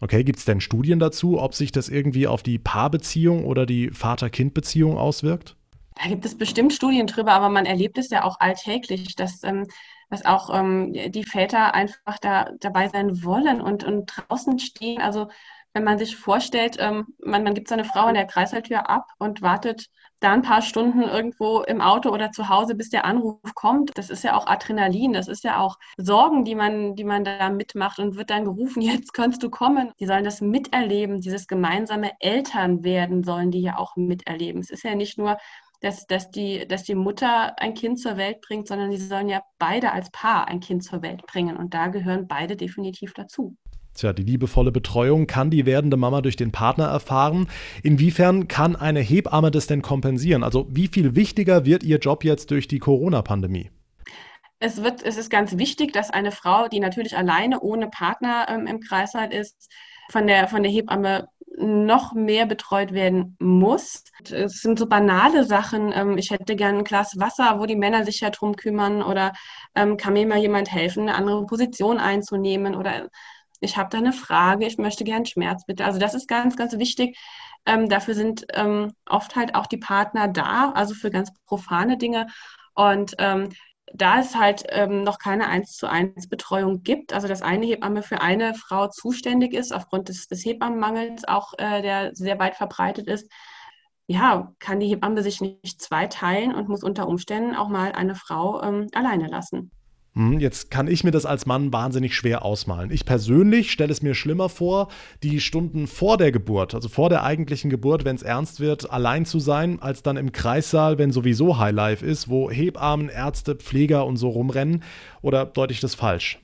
Okay, 0.00 0.24
gibt 0.24 0.38
es 0.38 0.44
denn 0.44 0.60
Studien 0.60 0.98
dazu, 0.98 1.40
ob 1.40 1.54
sich 1.54 1.72
das 1.72 1.88
irgendwie 1.88 2.26
auf 2.26 2.42
die 2.42 2.58
Paarbeziehung 2.58 3.44
oder 3.44 3.66
die 3.66 3.90
Vater-Kind-Beziehung 3.90 4.96
auswirkt? 4.96 5.56
Da 6.02 6.08
gibt 6.08 6.24
es 6.24 6.36
bestimmt 6.36 6.72
Studien 6.72 7.06
drüber, 7.06 7.32
aber 7.32 7.50
man 7.50 7.66
erlebt 7.66 7.98
es 7.98 8.08
ja 8.10 8.24
auch 8.24 8.40
alltäglich, 8.40 9.16
dass, 9.16 9.42
ähm, 9.44 9.66
dass 10.08 10.24
auch 10.24 10.48
ähm, 10.52 10.92
die 10.92 11.24
Väter 11.24 11.74
einfach 11.74 12.18
da 12.20 12.50
dabei 12.60 12.88
sein 12.88 13.22
wollen 13.22 13.60
und, 13.60 13.84
und 13.84 14.06
draußen 14.06 14.58
stehen. 14.58 15.02
Also 15.02 15.28
wenn 15.74 15.84
man 15.84 15.98
sich 15.98 16.16
vorstellt, 16.16 16.76
ähm, 16.80 17.06
man, 17.22 17.44
man 17.44 17.54
gibt 17.54 17.68
seine 17.68 17.84
Frau 17.84 18.00
an 18.00 18.14
der 18.14 18.26
Kreisalltür 18.26 18.88
ab 18.88 19.06
und 19.18 19.42
wartet 19.42 19.88
da 20.20 20.32
ein 20.32 20.42
paar 20.42 20.62
Stunden 20.62 21.02
irgendwo 21.02 21.60
im 21.62 21.80
Auto 21.80 22.10
oder 22.10 22.30
zu 22.30 22.48
Hause, 22.48 22.74
bis 22.74 22.90
der 22.90 23.04
Anruf 23.04 23.54
kommt. 23.54 23.96
Das 23.96 24.10
ist 24.10 24.24
ja 24.24 24.36
auch 24.36 24.46
Adrenalin, 24.46 25.12
das 25.12 25.28
ist 25.28 25.44
ja 25.44 25.60
auch 25.60 25.76
Sorgen, 25.96 26.44
die 26.44 26.54
man, 26.54 26.94
die 26.94 27.04
man 27.04 27.24
da 27.24 27.50
mitmacht 27.50 27.98
und 27.98 28.16
wird 28.16 28.30
dann 28.30 28.44
gerufen, 28.44 28.80
jetzt 28.82 29.12
kannst 29.12 29.42
du 29.42 29.50
kommen. 29.50 29.92
Die 30.00 30.06
sollen 30.06 30.24
das 30.24 30.40
miterleben, 30.40 31.20
dieses 31.20 31.46
gemeinsame 31.46 32.12
Elternwerden 32.20 33.22
sollen 33.22 33.50
die 33.50 33.62
ja 33.62 33.76
auch 33.76 33.96
miterleben. 33.96 34.60
Es 34.60 34.70
ist 34.70 34.82
ja 34.82 34.94
nicht 34.94 35.18
nur 35.18 35.36
dass, 35.80 36.06
dass, 36.06 36.30
die, 36.30 36.66
dass 36.68 36.84
die 36.84 36.94
Mutter 36.94 37.58
ein 37.58 37.74
Kind 37.74 37.98
zur 37.98 38.16
Welt 38.16 38.40
bringt, 38.42 38.68
sondern 38.68 38.92
sie 38.92 38.98
sollen 38.98 39.28
ja 39.28 39.42
beide 39.58 39.92
als 39.92 40.10
Paar 40.10 40.46
ein 40.48 40.60
Kind 40.60 40.84
zur 40.84 41.02
Welt 41.02 41.26
bringen. 41.26 41.56
Und 41.56 41.74
da 41.74 41.88
gehören 41.88 42.28
beide 42.28 42.56
definitiv 42.56 43.14
dazu. 43.14 43.56
Tja, 43.94 44.12
die 44.12 44.22
liebevolle 44.22 44.70
Betreuung 44.70 45.26
kann 45.26 45.50
die 45.50 45.66
werdende 45.66 45.96
Mama 45.96 46.20
durch 46.20 46.36
den 46.36 46.52
Partner 46.52 46.86
erfahren. 46.86 47.48
Inwiefern 47.82 48.46
kann 48.46 48.76
eine 48.76 49.00
Hebamme 49.00 49.50
das 49.50 49.66
denn 49.66 49.82
kompensieren? 49.82 50.44
Also 50.44 50.68
wie 50.70 50.86
viel 50.86 51.16
wichtiger 51.16 51.64
wird 51.64 51.82
ihr 51.82 51.98
Job 51.98 52.24
jetzt 52.24 52.50
durch 52.50 52.68
die 52.68 52.78
Corona-Pandemie? 52.78 53.70
Es, 54.60 54.82
wird, 54.82 55.02
es 55.02 55.16
ist 55.16 55.30
ganz 55.30 55.56
wichtig, 55.56 55.92
dass 55.92 56.10
eine 56.10 56.32
Frau, 56.32 56.68
die 56.68 56.80
natürlich 56.80 57.16
alleine 57.16 57.60
ohne 57.60 57.88
Partner 57.88 58.46
ähm, 58.48 58.66
im 58.66 58.80
Kreißsaal 58.80 59.32
ist, 59.32 59.70
von 60.10 60.26
der, 60.26 60.48
von 60.48 60.62
der 60.62 60.72
Hebamme 60.72 61.28
noch 61.56 62.14
mehr 62.14 62.46
betreut 62.46 62.92
werden 62.92 63.36
muss. 63.38 64.04
Es 64.30 64.62
sind 64.62 64.78
so 64.78 64.86
banale 64.86 65.44
Sachen. 65.44 65.92
Ähm, 65.94 66.16
ich 66.18 66.30
hätte 66.30 66.56
gern 66.56 66.78
ein 66.78 66.84
Glas 66.84 67.18
Wasser, 67.18 67.58
wo 67.58 67.66
die 67.66 67.76
Männer 67.76 68.04
sich 68.04 68.20
ja 68.20 68.30
drum 68.30 68.56
kümmern 68.56 69.02
oder 69.02 69.32
ähm, 69.74 69.96
kann 69.96 70.14
mir 70.14 70.26
mal 70.26 70.38
jemand 70.38 70.72
helfen, 70.72 71.02
eine 71.02 71.14
andere 71.16 71.46
Position 71.46 71.98
einzunehmen 71.98 72.74
oder 72.74 73.08
ich 73.60 73.76
habe 73.76 73.90
da 73.90 73.98
eine 73.98 74.14
Frage, 74.14 74.66
ich 74.66 74.78
möchte 74.78 75.04
gern 75.04 75.26
Schmerzmittel. 75.26 75.84
Also 75.84 75.98
das 75.98 76.14
ist 76.14 76.28
ganz, 76.28 76.56
ganz 76.56 76.78
wichtig. 76.78 77.18
Ähm, 77.66 77.90
dafür 77.90 78.14
sind 78.14 78.46
oft 79.06 79.36
halt 79.36 79.54
auch 79.54 79.66
die 79.66 79.76
Partner 79.76 80.28
da, 80.28 80.72
also 80.74 80.94
für 80.94 81.10
ganz 81.10 81.30
profane 81.44 81.98
Dinge. 81.98 82.28
Und 82.74 83.14
da 83.94 84.20
es 84.20 84.34
halt 84.34 84.64
ähm, 84.68 85.02
noch 85.02 85.18
keine 85.18 85.48
1 85.48 85.76
zu 85.76 85.88
1 85.88 86.28
Betreuung 86.28 86.82
gibt, 86.82 87.12
also 87.12 87.28
dass 87.28 87.42
eine 87.42 87.66
Hebamme 87.66 88.02
für 88.02 88.20
eine 88.20 88.54
Frau 88.54 88.88
zuständig 88.88 89.52
ist, 89.52 89.72
aufgrund 89.72 90.08
des, 90.08 90.28
des 90.28 90.44
Hebammenmangels 90.44 91.26
auch, 91.26 91.54
äh, 91.58 91.82
der 91.82 92.14
sehr 92.14 92.38
weit 92.38 92.56
verbreitet 92.56 93.06
ist, 93.08 93.30
ja, 94.06 94.52
kann 94.58 94.80
die 94.80 94.88
Hebamme 94.88 95.22
sich 95.22 95.40
nicht 95.40 95.80
zweiteilen 95.80 96.54
und 96.54 96.68
muss 96.68 96.82
unter 96.82 97.06
Umständen 97.06 97.54
auch 97.54 97.68
mal 97.68 97.92
eine 97.92 98.16
Frau 98.16 98.60
ähm, 98.62 98.88
alleine 98.92 99.28
lassen. 99.28 99.70
Hm, 100.14 100.40
jetzt 100.40 100.72
kann 100.72 100.88
ich 100.88 101.04
mir 101.04 101.12
das 101.12 101.24
als 101.24 101.46
Mann 101.46 101.72
wahnsinnig 101.72 102.16
schwer 102.16 102.44
ausmalen. 102.44 102.90
Ich 102.90 103.04
persönlich 103.04 103.70
stelle 103.70 103.92
es 103.92 104.02
mir 104.02 104.14
schlimmer 104.14 104.48
vor, 104.48 104.88
die 105.22 105.40
Stunden 105.40 105.86
vor 105.86 106.16
der 106.16 106.32
Geburt, 106.32 106.74
also 106.74 106.88
vor 106.88 107.08
der 107.08 107.22
eigentlichen 107.22 107.70
Geburt, 107.70 108.04
wenn 108.04 108.16
es 108.16 108.22
ernst 108.22 108.58
wird, 108.58 108.90
allein 108.90 109.24
zu 109.24 109.38
sein, 109.38 109.80
als 109.80 110.02
dann 110.02 110.16
im 110.16 110.32
Kreissaal, 110.32 110.98
wenn 110.98 111.12
sowieso 111.12 111.58
Highlife 111.58 112.04
ist, 112.04 112.28
wo 112.28 112.50
Hebammen, 112.50 113.08
Ärzte, 113.08 113.54
Pfleger 113.54 114.04
und 114.04 114.16
so 114.16 114.30
rumrennen. 114.30 114.82
Oder 115.22 115.46
deute 115.46 115.72
ich 115.72 115.80
das 115.80 115.94
falsch? 115.94 116.40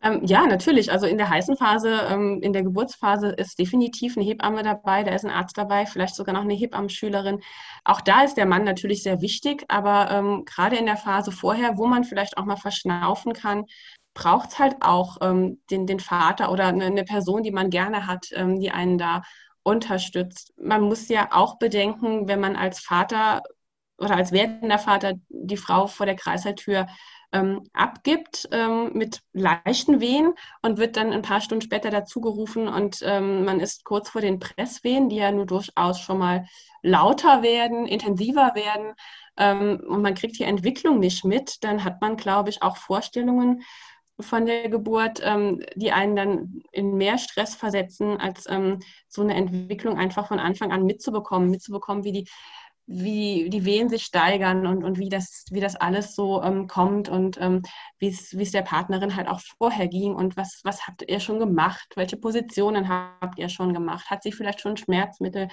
Ähm, 0.00 0.20
ja, 0.24 0.46
natürlich. 0.46 0.92
Also 0.92 1.06
in 1.06 1.18
der 1.18 1.28
heißen 1.28 1.56
Phase, 1.56 2.06
ähm, 2.08 2.40
in 2.40 2.52
der 2.52 2.62
Geburtsphase 2.62 3.30
ist 3.30 3.58
definitiv 3.58 4.16
eine 4.16 4.24
Hebamme 4.24 4.62
dabei, 4.62 5.02
da 5.02 5.12
ist 5.12 5.24
ein 5.24 5.30
Arzt 5.30 5.58
dabei, 5.58 5.86
vielleicht 5.86 6.14
sogar 6.14 6.34
noch 6.34 6.42
eine 6.42 6.54
Hebammenschülerin. 6.54 7.40
Auch 7.84 8.00
da 8.00 8.22
ist 8.22 8.36
der 8.36 8.46
Mann 8.46 8.62
natürlich 8.64 9.02
sehr 9.02 9.20
wichtig, 9.20 9.64
aber 9.68 10.10
ähm, 10.10 10.44
gerade 10.44 10.76
in 10.76 10.86
der 10.86 10.96
Phase 10.96 11.32
vorher, 11.32 11.78
wo 11.78 11.86
man 11.86 12.04
vielleicht 12.04 12.38
auch 12.38 12.44
mal 12.44 12.56
verschnaufen 12.56 13.32
kann, 13.32 13.64
braucht 14.14 14.50
es 14.50 14.58
halt 14.58 14.76
auch 14.80 15.18
ähm, 15.20 15.60
den, 15.70 15.86
den 15.86 16.00
Vater 16.00 16.52
oder 16.52 16.66
eine, 16.66 16.86
eine, 16.86 17.04
Person, 17.04 17.42
die 17.42 17.52
man 17.52 17.70
gerne 17.70 18.06
hat, 18.06 18.26
ähm, 18.32 18.60
die 18.60 18.70
einen 18.70 18.98
da 18.98 19.22
unterstützt. 19.64 20.52
Man 20.60 20.82
muss 20.82 21.08
ja 21.08 21.28
auch 21.32 21.58
bedenken, 21.58 22.28
wenn 22.28 22.40
man 22.40 22.56
als 22.56 22.80
Vater 22.80 23.42
oder 23.98 24.16
als 24.16 24.32
werdender 24.32 24.78
Vater 24.78 25.14
die 25.28 25.56
Frau 25.56 25.88
vor 25.88 26.06
der 26.06 26.14
Kreißsaaltür 26.14 26.86
ähm, 27.32 27.64
abgibt 27.72 28.48
ähm, 28.52 28.92
mit 28.94 29.20
leichten 29.32 30.00
Wehen 30.00 30.32
und 30.62 30.78
wird 30.78 30.96
dann 30.96 31.12
ein 31.12 31.22
paar 31.22 31.40
Stunden 31.40 31.62
später 31.62 31.90
dazugerufen 31.90 32.68
und 32.68 33.00
ähm, 33.02 33.44
man 33.44 33.60
ist 33.60 33.84
kurz 33.84 34.08
vor 34.10 34.20
den 34.20 34.38
Presswehen, 34.38 35.08
die 35.08 35.16
ja 35.16 35.30
nur 35.30 35.46
durchaus 35.46 36.00
schon 36.00 36.18
mal 36.18 36.46
lauter 36.82 37.42
werden, 37.42 37.86
intensiver 37.86 38.54
werden 38.54 38.94
ähm, 39.36 39.80
und 39.86 40.02
man 40.02 40.14
kriegt 40.14 40.38
die 40.38 40.44
Entwicklung 40.44 40.98
nicht 40.98 41.24
mit, 41.24 41.62
dann 41.64 41.84
hat 41.84 42.00
man, 42.00 42.16
glaube 42.16 42.50
ich, 42.50 42.62
auch 42.62 42.76
Vorstellungen 42.76 43.62
von 44.20 44.46
der 44.46 44.68
Geburt, 44.68 45.20
ähm, 45.22 45.62
die 45.76 45.92
einen 45.92 46.16
dann 46.16 46.62
in 46.72 46.96
mehr 46.96 47.18
Stress 47.18 47.54
versetzen, 47.54 48.16
als 48.18 48.46
ähm, 48.48 48.80
so 49.06 49.22
eine 49.22 49.34
Entwicklung 49.34 49.96
einfach 49.96 50.26
von 50.26 50.40
Anfang 50.40 50.72
an 50.72 50.84
mitzubekommen, 50.84 51.50
mitzubekommen, 51.50 52.04
wie 52.04 52.12
die 52.12 52.28
wie 52.90 53.50
die 53.50 53.66
Wehen 53.66 53.90
sich 53.90 54.04
steigern 54.04 54.66
und, 54.66 54.82
und 54.82 54.98
wie, 54.98 55.10
das, 55.10 55.44
wie 55.50 55.60
das 55.60 55.76
alles 55.76 56.14
so 56.14 56.42
ähm, 56.42 56.66
kommt 56.66 57.10
und 57.10 57.38
ähm, 57.38 57.62
wie 57.98 58.08
es 58.08 58.50
der 58.50 58.62
Partnerin 58.62 59.14
halt 59.14 59.28
auch 59.28 59.40
vorher 59.58 59.88
ging 59.88 60.14
und 60.14 60.38
was, 60.38 60.62
was 60.64 60.86
habt 60.86 61.04
ihr 61.06 61.20
schon 61.20 61.38
gemacht, 61.38 61.86
welche 61.96 62.16
Positionen 62.16 62.88
habt 62.88 63.38
ihr 63.38 63.50
schon 63.50 63.74
gemacht, 63.74 64.08
hat 64.08 64.22
sie 64.22 64.32
vielleicht 64.32 64.62
schon 64.62 64.78
Schmerzmittel. 64.78 65.48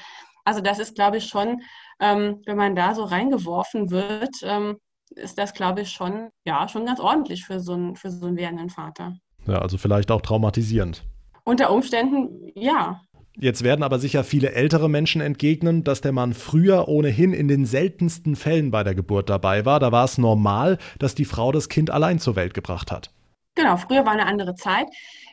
Also 0.45 0.61
das 0.61 0.79
ist, 0.79 0.95
glaube 0.95 1.17
ich, 1.17 1.25
schon, 1.25 1.61
ähm, 1.99 2.41
wenn 2.45 2.55
man 2.55 2.73
da 2.73 2.95
so 2.95 3.03
reingeworfen 3.03 3.91
wird, 3.91 4.35
ähm, 4.43 4.77
ist 5.09 5.37
das, 5.37 5.53
glaube 5.53 5.81
ich, 5.81 5.91
schon, 5.91 6.29
ja, 6.45 6.69
schon 6.69 6.85
ganz 6.85 7.01
ordentlich 7.01 7.45
für 7.45 7.59
so, 7.59 7.73
einen, 7.73 7.97
für 7.97 8.11
so 8.11 8.27
einen 8.27 8.37
werdenden 8.37 8.69
Vater. 8.69 9.17
Ja, 9.45 9.59
also 9.59 9.77
vielleicht 9.77 10.09
auch 10.09 10.21
traumatisierend. 10.21 11.03
Unter 11.43 11.71
Umständen, 11.71 12.49
ja, 12.55 13.01
Jetzt 13.37 13.63
werden 13.63 13.83
aber 13.83 13.99
sicher 13.99 14.23
viele 14.23 14.53
ältere 14.53 14.89
Menschen 14.89 15.19
entgegnen, 15.19 15.83
dass 15.83 15.99
der 16.01 16.13
Mann 16.13 16.33
früher 16.33 16.87
ohnehin 16.87 17.33
in 17.33 17.47
den 17.47 17.65
seltensten 17.65 18.35
Fällen 18.35 18.71
bei 18.71 18.83
der 18.83 18.95
Geburt 18.95 19.29
dabei 19.29 19.65
war. 19.65 19.79
Da 19.79 19.91
war 19.91 20.05
es 20.05 20.17
normal, 20.17 20.77
dass 20.99 21.15
die 21.15 21.25
Frau 21.25 21.51
das 21.51 21.67
Kind 21.67 21.91
allein 21.91 22.19
zur 22.19 22.35
Welt 22.37 22.53
gebracht 22.53 22.91
hat. 22.91 23.11
Genau, 23.55 23.77
früher 23.77 24.05
war 24.05 24.13
eine 24.13 24.25
andere 24.25 24.55
Zeit. 24.55 24.87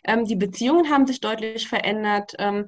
Ähm, 0.04 0.24
die 0.24 0.36
Beziehungen 0.36 0.90
haben 0.90 1.06
sich 1.06 1.20
deutlich 1.20 1.68
verändert. 1.68 2.34
Ähm, 2.38 2.66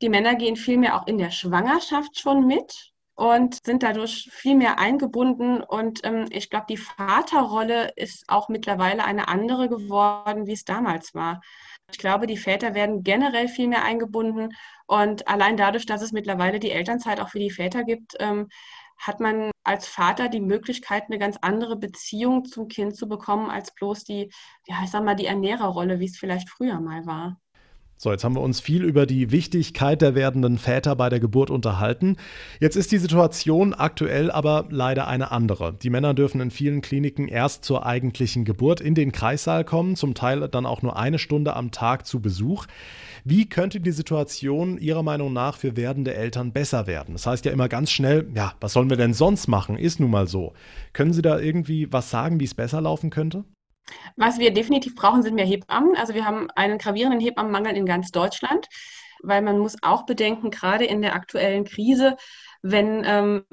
die 0.00 0.08
Männer 0.08 0.34
gehen 0.34 0.56
vielmehr 0.56 0.96
auch 0.96 1.06
in 1.06 1.18
der 1.18 1.30
Schwangerschaft 1.30 2.18
schon 2.18 2.46
mit 2.46 2.90
und 3.14 3.64
sind 3.66 3.82
dadurch 3.82 4.30
viel 4.32 4.54
mehr 4.54 4.78
eingebunden. 4.78 5.62
Und 5.62 6.00
ähm, 6.04 6.24
ich 6.30 6.48
glaube, 6.48 6.66
die 6.70 6.78
Vaterrolle 6.78 7.92
ist 7.96 8.24
auch 8.28 8.48
mittlerweile 8.48 9.04
eine 9.04 9.28
andere 9.28 9.68
geworden, 9.68 10.46
wie 10.46 10.54
es 10.54 10.64
damals 10.64 11.14
war. 11.14 11.42
Ich 11.92 11.98
glaube, 11.98 12.26
die 12.26 12.36
Väter 12.36 12.74
werden 12.74 13.02
generell 13.02 13.48
viel 13.48 13.68
mehr 13.68 13.84
eingebunden 13.84 14.54
und 14.86 15.28
allein 15.28 15.56
dadurch, 15.56 15.86
dass 15.86 16.02
es 16.02 16.12
mittlerweile 16.12 16.60
die 16.60 16.70
Elternzeit 16.70 17.20
auch 17.20 17.28
für 17.30 17.38
die 17.38 17.50
Väter 17.50 17.84
gibt, 17.84 18.16
ähm, 18.20 18.48
hat 18.98 19.20
man 19.20 19.50
als 19.64 19.86
Vater 19.88 20.28
die 20.28 20.40
Möglichkeit, 20.40 21.04
eine 21.06 21.18
ganz 21.18 21.38
andere 21.40 21.76
Beziehung 21.76 22.44
zum 22.44 22.68
Kind 22.68 22.96
zu 22.96 23.08
bekommen, 23.08 23.50
als 23.50 23.74
bloß 23.74 24.04
die, 24.04 24.30
ja, 24.66 24.76
ich 24.84 24.90
sag 24.90 25.04
mal, 25.04 25.14
die 25.16 25.26
Ernährerrolle, 25.26 26.00
wie 26.00 26.04
es 26.06 26.18
vielleicht 26.18 26.50
früher 26.50 26.80
mal 26.80 27.06
war. 27.06 27.40
So, 28.02 28.10
jetzt 28.10 28.24
haben 28.24 28.34
wir 28.34 28.40
uns 28.40 28.60
viel 28.60 28.82
über 28.82 29.04
die 29.04 29.30
Wichtigkeit 29.30 30.00
der 30.00 30.14
werdenden 30.14 30.56
Väter 30.56 30.96
bei 30.96 31.10
der 31.10 31.20
Geburt 31.20 31.50
unterhalten. 31.50 32.16
Jetzt 32.58 32.76
ist 32.76 32.92
die 32.92 32.96
Situation 32.96 33.74
aktuell 33.74 34.30
aber 34.30 34.64
leider 34.70 35.06
eine 35.06 35.30
andere. 35.30 35.74
Die 35.74 35.90
Männer 35.90 36.14
dürfen 36.14 36.40
in 36.40 36.50
vielen 36.50 36.80
Kliniken 36.80 37.28
erst 37.28 37.62
zur 37.62 37.84
eigentlichen 37.84 38.46
Geburt 38.46 38.80
in 38.80 38.94
den 38.94 39.12
Kreissaal 39.12 39.64
kommen, 39.64 39.96
zum 39.96 40.14
Teil 40.14 40.48
dann 40.48 40.64
auch 40.64 40.80
nur 40.80 40.96
eine 40.96 41.18
Stunde 41.18 41.54
am 41.54 41.72
Tag 41.72 42.06
zu 42.06 42.22
Besuch. 42.22 42.64
Wie 43.24 43.50
könnte 43.50 43.82
die 43.82 43.92
Situation 43.92 44.78
Ihrer 44.78 45.02
Meinung 45.02 45.34
nach 45.34 45.58
für 45.58 45.76
werdende 45.76 46.14
Eltern 46.14 46.52
besser 46.52 46.86
werden? 46.86 47.12
Das 47.12 47.26
heißt 47.26 47.44
ja 47.44 47.52
immer 47.52 47.68
ganz 47.68 47.90
schnell, 47.90 48.30
ja, 48.34 48.54
was 48.60 48.72
sollen 48.72 48.88
wir 48.88 48.96
denn 48.96 49.12
sonst 49.12 49.46
machen? 49.46 49.76
Ist 49.76 50.00
nun 50.00 50.10
mal 50.10 50.26
so. 50.26 50.54
Können 50.94 51.12
Sie 51.12 51.20
da 51.20 51.38
irgendwie 51.38 51.92
was 51.92 52.08
sagen, 52.08 52.40
wie 52.40 52.44
es 52.44 52.54
besser 52.54 52.80
laufen 52.80 53.10
könnte? 53.10 53.44
Was 54.16 54.38
wir 54.38 54.52
definitiv 54.52 54.94
brauchen, 54.94 55.22
sind 55.22 55.34
mehr 55.34 55.46
Hebammen. 55.46 55.96
Also 55.96 56.14
wir 56.14 56.24
haben 56.24 56.50
einen 56.54 56.78
gravierenden 56.78 57.20
Hebammenmangel 57.20 57.76
in 57.76 57.86
ganz 57.86 58.10
Deutschland, 58.10 58.66
weil 59.22 59.42
man 59.42 59.58
muss 59.58 59.76
auch 59.82 60.06
bedenken, 60.06 60.50
gerade 60.50 60.84
in 60.84 61.02
der 61.02 61.14
aktuellen 61.14 61.64
Krise, 61.64 62.16
wenn 62.62 63.02
ähm, 63.04 63.44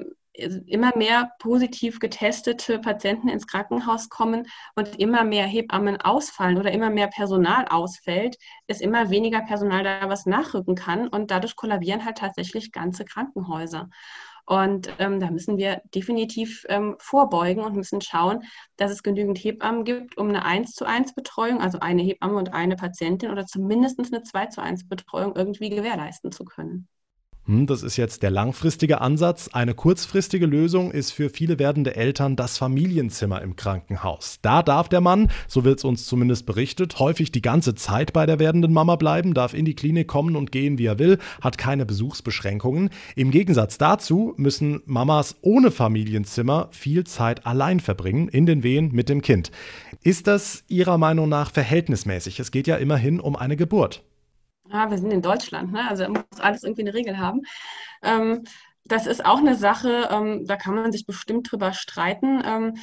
immer 0.66 0.96
mehr 0.96 1.32
positiv 1.40 1.98
getestete 1.98 2.78
Patienten 2.78 3.28
ins 3.28 3.46
Krankenhaus 3.46 4.08
kommen 4.08 4.46
und 4.76 4.98
immer 5.00 5.24
mehr 5.24 5.46
Hebammen 5.46 6.00
ausfallen 6.00 6.58
oder 6.58 6.70
immer 6.70 6.90
mehr 6.90 7.08
Personal 7.08 7.66
ausfällt, 7.68 8.36
ist 8.68 8.80
immer 8.80 9.10
weniger 9.10 9.40
Personal 9.40 9.82
da, 9.82 10.08
was 10.08 10.26
nachrücken 10.26 10.76
kann 10.76 11.08
und 11.08 11.30
dadurch 11.30 11.56
kollabieren 11.56 12.04
halt 12.04 12.18
tatsächlich 12.18 12.72
ganze 12.72 13.04
Krankenhäuser. 13.04 13.88
Und 14.48 14.90
ähm, 14.98 15.20
da 15.20 15.30
müssen 15.30 15.58
wir 15.58 15.82
definitiv 15.94 16.64
ähm, 16.70 16.96
vorbeugen 17.00 17.62
und 17.62 17.76
müssen 17.76 18.00
schauen, 18.00 18.44
dass 18.78 18.90
es 18.90 19.02
genügend 19.02 19.36
Hebammen 19.36 19.84
gibt, 19.84 20.16
um 20.16 20.30
eine 20.30 20.42
1 20.42 20.72
zu 20.72 20.86
1 20.86 21.14
Betreuung, 21.14 21.60
also 21.60 21.80
eine 21.80 22.00
Hebamme 22.00 22.38
und 22.38 22.54
eine 22.54 22.74
Patientin 22.74 23.30
oder 23.30 23.44
zumindest 23.44 23.98
eine 23.98 24.22
2 24.22 24.46
zu 24.46 24.62
1 24.62 24.88
Betreuung 24.88 25.36
irgendwie 25.36 25.68
gewährleisten 25.68 26.32
zu 26.32 26.46
können. 26.46 26.88
Hm, 27.48 27.66
das 27.66 27.82
ist 27.82 27.96
jetzt 27.96 28.22
der 28.22 28.30
langfristige 28.30 29.00
Ansatz. 29.00 29.48
Eine 29.54 29.72
kurzfristige 29.72 30.44
Lösung 30.44 30.90
ist 30.90 31.12
für 31.12 31.30
viele 31.30 31.58
werdende 31.58 31.96
Eltern 31.96 32.36
das 32.36 32.58
Familienzimmer 32.58 33.40
im 33.40 33.56
Krankenhaus. 33.56 34.38
Da 34.42 34.62
darf 34.62 34.90
der 34.90 35.00
Mann, 35.00 35.30
so 35.48 35.64
wird 35.64 35.78
es 35.78 35.84
uns 35.84 36.04
zumindest 36.04 36.44
berichtet, 36.44 36.98
häufig 36.98 37.32
die 37.32 37.40
ganze 37.40 37.74
Zeit 37.74 38.12
bei 38.12 38.26
der 38.26 38.38
werdenden 38.38 38.74
Mama 38.74 38.96
bleiben, 38.96 39.32
darf 39.32 39.54
in 39.54 39.64
die 39.64 39.74
Klinik 39.74 40.08
kommen 40.08 40.36
und 40.36 40.52
gehen, 40.52 40.76
wie 40.76 40.84
er 40.84 40.98
will, 40.98 41.16
hat 41.40 41.56
keine 41.56 41.86
Besuchsbeschränkungen. 41.86 42.90
Im 43.16 43.30
Gegensatz 43.30 43.78
dazu 43.78 44.34
müssen 44.36 44.82
Mamas 44.84 45.36
ohne 45.40 45.70
Familienzimmer 45.70 46.68
viel 46.70 47.04
Zeit 47.04 47.46
allein 47.46 47.80
verbringen, 47.80 48.28
in 48.28 48.44
den 48.44 48.62
Wehen 48.62 48.90
mit 48.92 49.08
dem 49.08 49.22
Kind. 49.22 49.52
Ist 50.02 50.26
das 50.26 50.64
Ihrer 50.68 50.98
Meinung 50.98 51.30
nach 51.30 51.50
verhältnismäßig? 51.50 52.40
Es 52.40 52.50
geht 52.50 52.66
ja 52.66 52.76
immerhin 52.76 53.20
um 53.20 53.36
eine 53.36 53.56
Geburt 53.56 54.04
ah, 54.70 54.90
wir 54.90 54.98
sind 54.98 55.10
in 55.10 55.22
Deutschland, 55.22 55.72
ne? 55.72 55.88
also 55.88 56.08
muss 56.08 56.24
alles 56.40 56.62
irgendwie 56.64 56.82
eine 56.82 56.94
Regel 56.94 57.18
haben. 57.18 57.42
Ähm, 58.02 58.44
das 58.84 59.06
ist 59.06 59.24
auch 59.24 59.38
eine 59.38 59.54
Sache, 59.54 60.08
ähm, 60.10 60.46
da 60.46 60.56
kann 60.56 60.74
man 60.74 60.92
sich 60.92 61.06
bestimmt 61.06 61.50
drüber 61.50 61.72
streiten. 61.72 62.42
Ähm, 62.44 62.74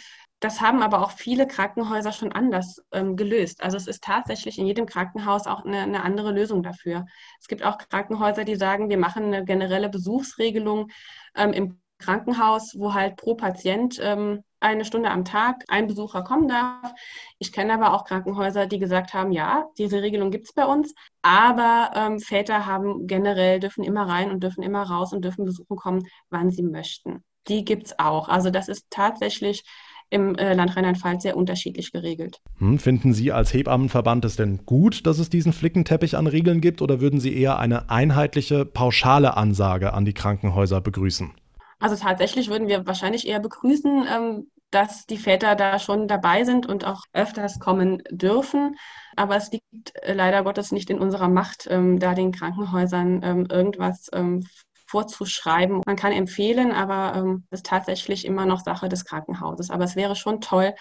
Das 0.42 0.62
haben 0.62 0.84
aber 0.84 1.01
auch 1.01 1.12
viele 1.12 1.48
Krankenhäuser 1.48 2.12
schon 2.12 2.32
anders 2.34 2.84
ähm, 2.92 3.15
gelöst. 3.15 3.63
Also 3.63 3.77
es 3.77 3.88
ist 3.88 4.04
tatsächlich 4.04 4.60
in 4.60 4.68
jedem 4.68 4.86
Krankenhaus 4.86 5.48
auch 5.48 5.65
eine, 5.65 5.80
eine, 5.80 6.04
andere 6.04 6.32
Lösung 6.32 6.62
dafür. 6.62 7.06
Es 7.39 7.48
gibt 7.48 7.63
auch 7.63 7.77
Krankenhäuser, 7.77 8.44
die 8.46 8.56
sagen, 8.56 8.89
wir 8.89 8.98
machen 8.98 9.24
eine 9.25 9.46
generelle 9.46 9.89
Besuchsregelung 9.89 10.89
ähm, 11.36 11.54
im 11.54 11.82
Krankenhaus, 12.05 12.75
wo 12.77 12.93
halt 12.93 13.17
pro 13.17 13.35
Patient 13.35 14.00
ähm, 14.01 14.43
eine 14.59 14.85
Stunde 14.85 15.09
am 15.09 15.25
Tag 15.25 15.63
ein 15.67 15.88
Besucher 15.88 16.24
kommen 16.24 16.47
darf. 16.47 16.93
Ich 17.39 17.51
kenne 17.51 17.74
aber 17.74 17.93
auch 17.93 18.05
Krankenhäuser, 18.05 18.67
die 18.67 18.79
gesagt 18.79 19.13
haben, 19.13 19.31
ja, 19.31 19.65
diese 19.77 20.01
Regelung 20.01 20.31
gibt 20.31 20.45
es 20.45 20.53
bei 20.53 20.65
uns, 20.65 20.93
aber 21.21 21.91
ähm, 21.95 22.19
Väter 22.19 22.65
haben 22.65 23.07
generell, 23.07 23.59
dürfen 23.59 23.83
immer 23.83 24.07
rein 24.07 24.31
und 24.31 24.41
dürfen 24.41 24.63
immer 24.63 24.83
raus 24.83 25.13
und 25.13 25.24
dürfen 25.24 25.45
besuchen 25.45 25.77
kommen, 25.77 26.07
wann 26.29 26.51
sie 26.51 26.63
möchten. 26.63 27.24
Die 27.47 27.63
gibt 27.63 27.88
es 27.88 28.00
auch. 28.00 28.27
Also 28.27 28.50
das 28.50 28.67
ist 28.67 28.88
tatsächlich 28.89 29.63
im 30.09 30.35
äh, 30.35 30.53
Land 30.53 30.75
Rheinland-Pfalz 30.75 31.24
sehr 31.24 31.35
unterschiedlich 31.35 31.91
geregelt. 31.91 32.39
Hm, 32.57 32.79
finden 32.79 33.13
Sie 33.13 33.31
als 33.31 33.53
Hebammenverband 33.53 34.25
es 34.25 34.35
denn 34.35 34.65
gut, 34.65 35.05
dass 35.05 35.19
es 35.19 35.29
diesen 35.29 35.53
Flickenteppich 35.53 36.15
an 36.15 36.27
Regeln 36.27 36.62
gibt 36.62 36.81
oder 36.81 37.01
würden 37.01 37.19
Sie 37.19 37.35
eher 37.35 37.59
eine 37.59 37.89
einheitliche, 37.89 38.65
pauschale 38.65 39.35
Ansage 39.35 39.93
an 39.93 40.05
die 40.05 40.13
Krankenhäuser 40.13 40.81
begrüßen? 40.81 41.33
Also 41.79 41.96
tatsächlich 41.96 42.50
würden 42.50 42.67
wir 42.67 42.86
wahrscheinlich 42.86 43.27
eher 43.27 43.39
begrüßen, 43.39 44.05
ähm, 44.10 44.51
dass 44.72 45.05
die 45.05 45.17
Väter 45.17 45.55
da 45.55 45.79
schon 45.79 46.08
dabei 46.08 46.44
sind 46.44 46.65
und 46.65 46.86
auch 46.86 47.03
öfters 47.13 47.60
kommen 47.60 48.01
dürfen. 48.10 48.75
Aber 49.15 49.38
es 49.38 49.51
liegt 49.51 49.96
äh, 50.03 50.13
leider 50.13 50.44
Gottes 50.44 50.72
nicht 50.72 50.89
in 50.89 51.00
unserer 51.00 51.29
Macht, 51.29 51.67
ähm, 51.70 52.00
da 52.00 52.13
den 52.13 52.32
Krankenhäusern 52.32 53.22
ähm, 53.24 53.48
irgendwas 53.50 54.10
ähm, 54.13 54.46
vorzuschreiben. 54.88 55.82
Man 55.86 55.96
kann 55.96 56.12
empfehlen, 56.12 56.72
aber 56.72 57.17
ähm, 57.17 57.44
ist 57.51 57.65
tatsächlich 57.65 58.25
immer 58.25 58.46
noch 58.46 58.63
Sache 58.63 58.89
des 58.89 59.05
Krankenhauses. 59.05 59.70
Aber 59.70 59.84
es 59.84 59.96
wäre 59.96 60.15
schon 60.15 60.41
toll, 60.41 60.74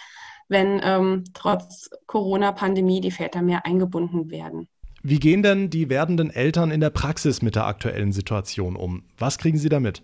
wenn 0.48 0.80
ähm, 0.82 1.24
trotz 1.32 1.88
Corona-Pandemie 2.06 3.00
die 3.00 3.10
Väter 3.10 3.42
mehr 3.42 3.64
eingebunden 3.64 4.30
werden. 4.30 4.68
Wie 5.02 5.18
gehen 5.18 5.42
denn 5.42 5.70
die 5.70 5.88
werdenden 5.90 6.30
Eltern 6.30 6.70
in 6.70 6.80
der 6.80 6.90
Praxis 6.90 7.42
mit 7.42 7.56
der 7.56 7.66
aktuellen 7.66 8.12
Situation 8.12 8.74
um? 8.74 9.04
Was 9.18 9.38
kriegen 9.38 9.58
sie 9.58 9.68
damit? 9.68 10.02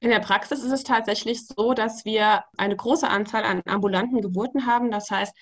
In 0.00 0.10
der 0.10 0.20
Praxis 0.20 0.62
ist 0.62 0.72
es 0.72 0.84
tatsächlich 0.84 1.46
so, 1.46 1.72
dass 1.72 2.04
wir 2.04 2.44
eine 2.56 2.76
große 2.76 3.08
Anzahl 3.08 3.44
an 3.44 3.62
ambulanten 3.66 4.20
Geburten 4.20 4.66
haben. 4.66 4.90
Das 4.90 5.10
heißt, 5.10 5.34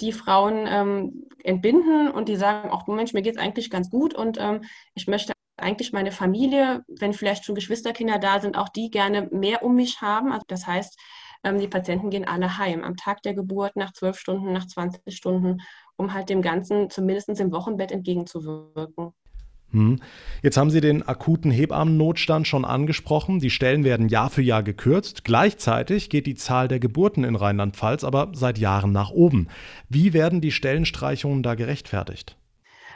die 0.00 0.12
Frauen 0.12 0.66
ähm, 0.66 1.28
entbinden 1.44 2.10
und 2.10 2.28
die 2.28 2.36
sagen, 2.36 2.70
du 2.86 2.92
Mensch, 2.92 3.12
mir 3.12 3.22
geht 3.22 3.36
es 3.36 3.42
eigentlich 3.42 3.70
ganz 3.70 3.90
gut 3.90 4.14
und 4.14 4.38
ähm, 4.40 4.62
ich 4.94 5.06
möchte 5.06 5.32
eigentlich 5.56 5.92
meine 5.92 6.12
Familie, 6.12 6.82
wenn 6.88 7.12
vielleicht 7.12 7.44
schon 7.44 7.54
Geschwisterkinder 7.54 8.18
da 8.18 8.40
sind, 8.40 8.56
auch 8.56 8.68
die 8.68 8.90
gerne 8.90 9.28
mehr 9.30 9.62
um 9.62 9.74
mich 9.74 10.00
haben. 10.00 10.32
Also 10.32 10.44
das 10.48 10.66
heißt, 10.66 10.98
ähm, 11.44 11.58
die 11.58 11.68
Patienten 11.68 12.10
gehen 12.10 12.26
alle 12.26 12.58
heim 12.58 12.82
am 12.82 12.96
Tag 12.96 13.22
der 13.22 13.34
Geburt, 13.34 13.76
nach 13.76 13.92
zwölf 13.92 14.18
Stunden, 14.18 14.52
nach 14.52 14.66
20 14.66 15.16
Stunden, 15.16 15.60
um 15.96 16.12
halt 16.12 16.30
dem 16.30 16.42
Ganzen 16.42 16.90
zumindest 16.90 17.28
im 17.28 17.52
Wochenbett 17.52 17.92
entgegenzuwirken. 17.92 19.12
Hm. 19.72 19.98
Jetzt 20.42 20.56
haben 20.56 20.70
Sie 20.70 20.80
den 20.80 21.02
akuten 21.02 21.50
Hebammennotstand 21.50 22.46
schon 22.46 22.64
angesprochen. 22.64 23.40
Die 23.40 23.50
Stellen 23.50 23.84
werden 23.84 24.08
Jahr 24.08 24.30
für 24.30 24.42
Jahr 24.42 24.62
gekürzt. 24.62 25.24
Gleichzeitig 25.24 26.10
geht 26.10 26.26
die 26.26 26.34
Zahl 26.34 26.68
der 26.68 26.78
Geburten 26.78 27.24
in 27.24 27.36
Rheinland-Pfalz 27.36 28.04
aber 28.04 28.32
seit 28.34 28.58
Jahren 28.58 28.92
nach 28.92 29.10
oben. 29.10 29.48
Wie 29.88 30.12
werden 30.12 30.40
die 30.40 30.52
Stellenstreichungen 30.52 31.42
da 31.42 31.54
gerechtfertigt? 31.54 32.36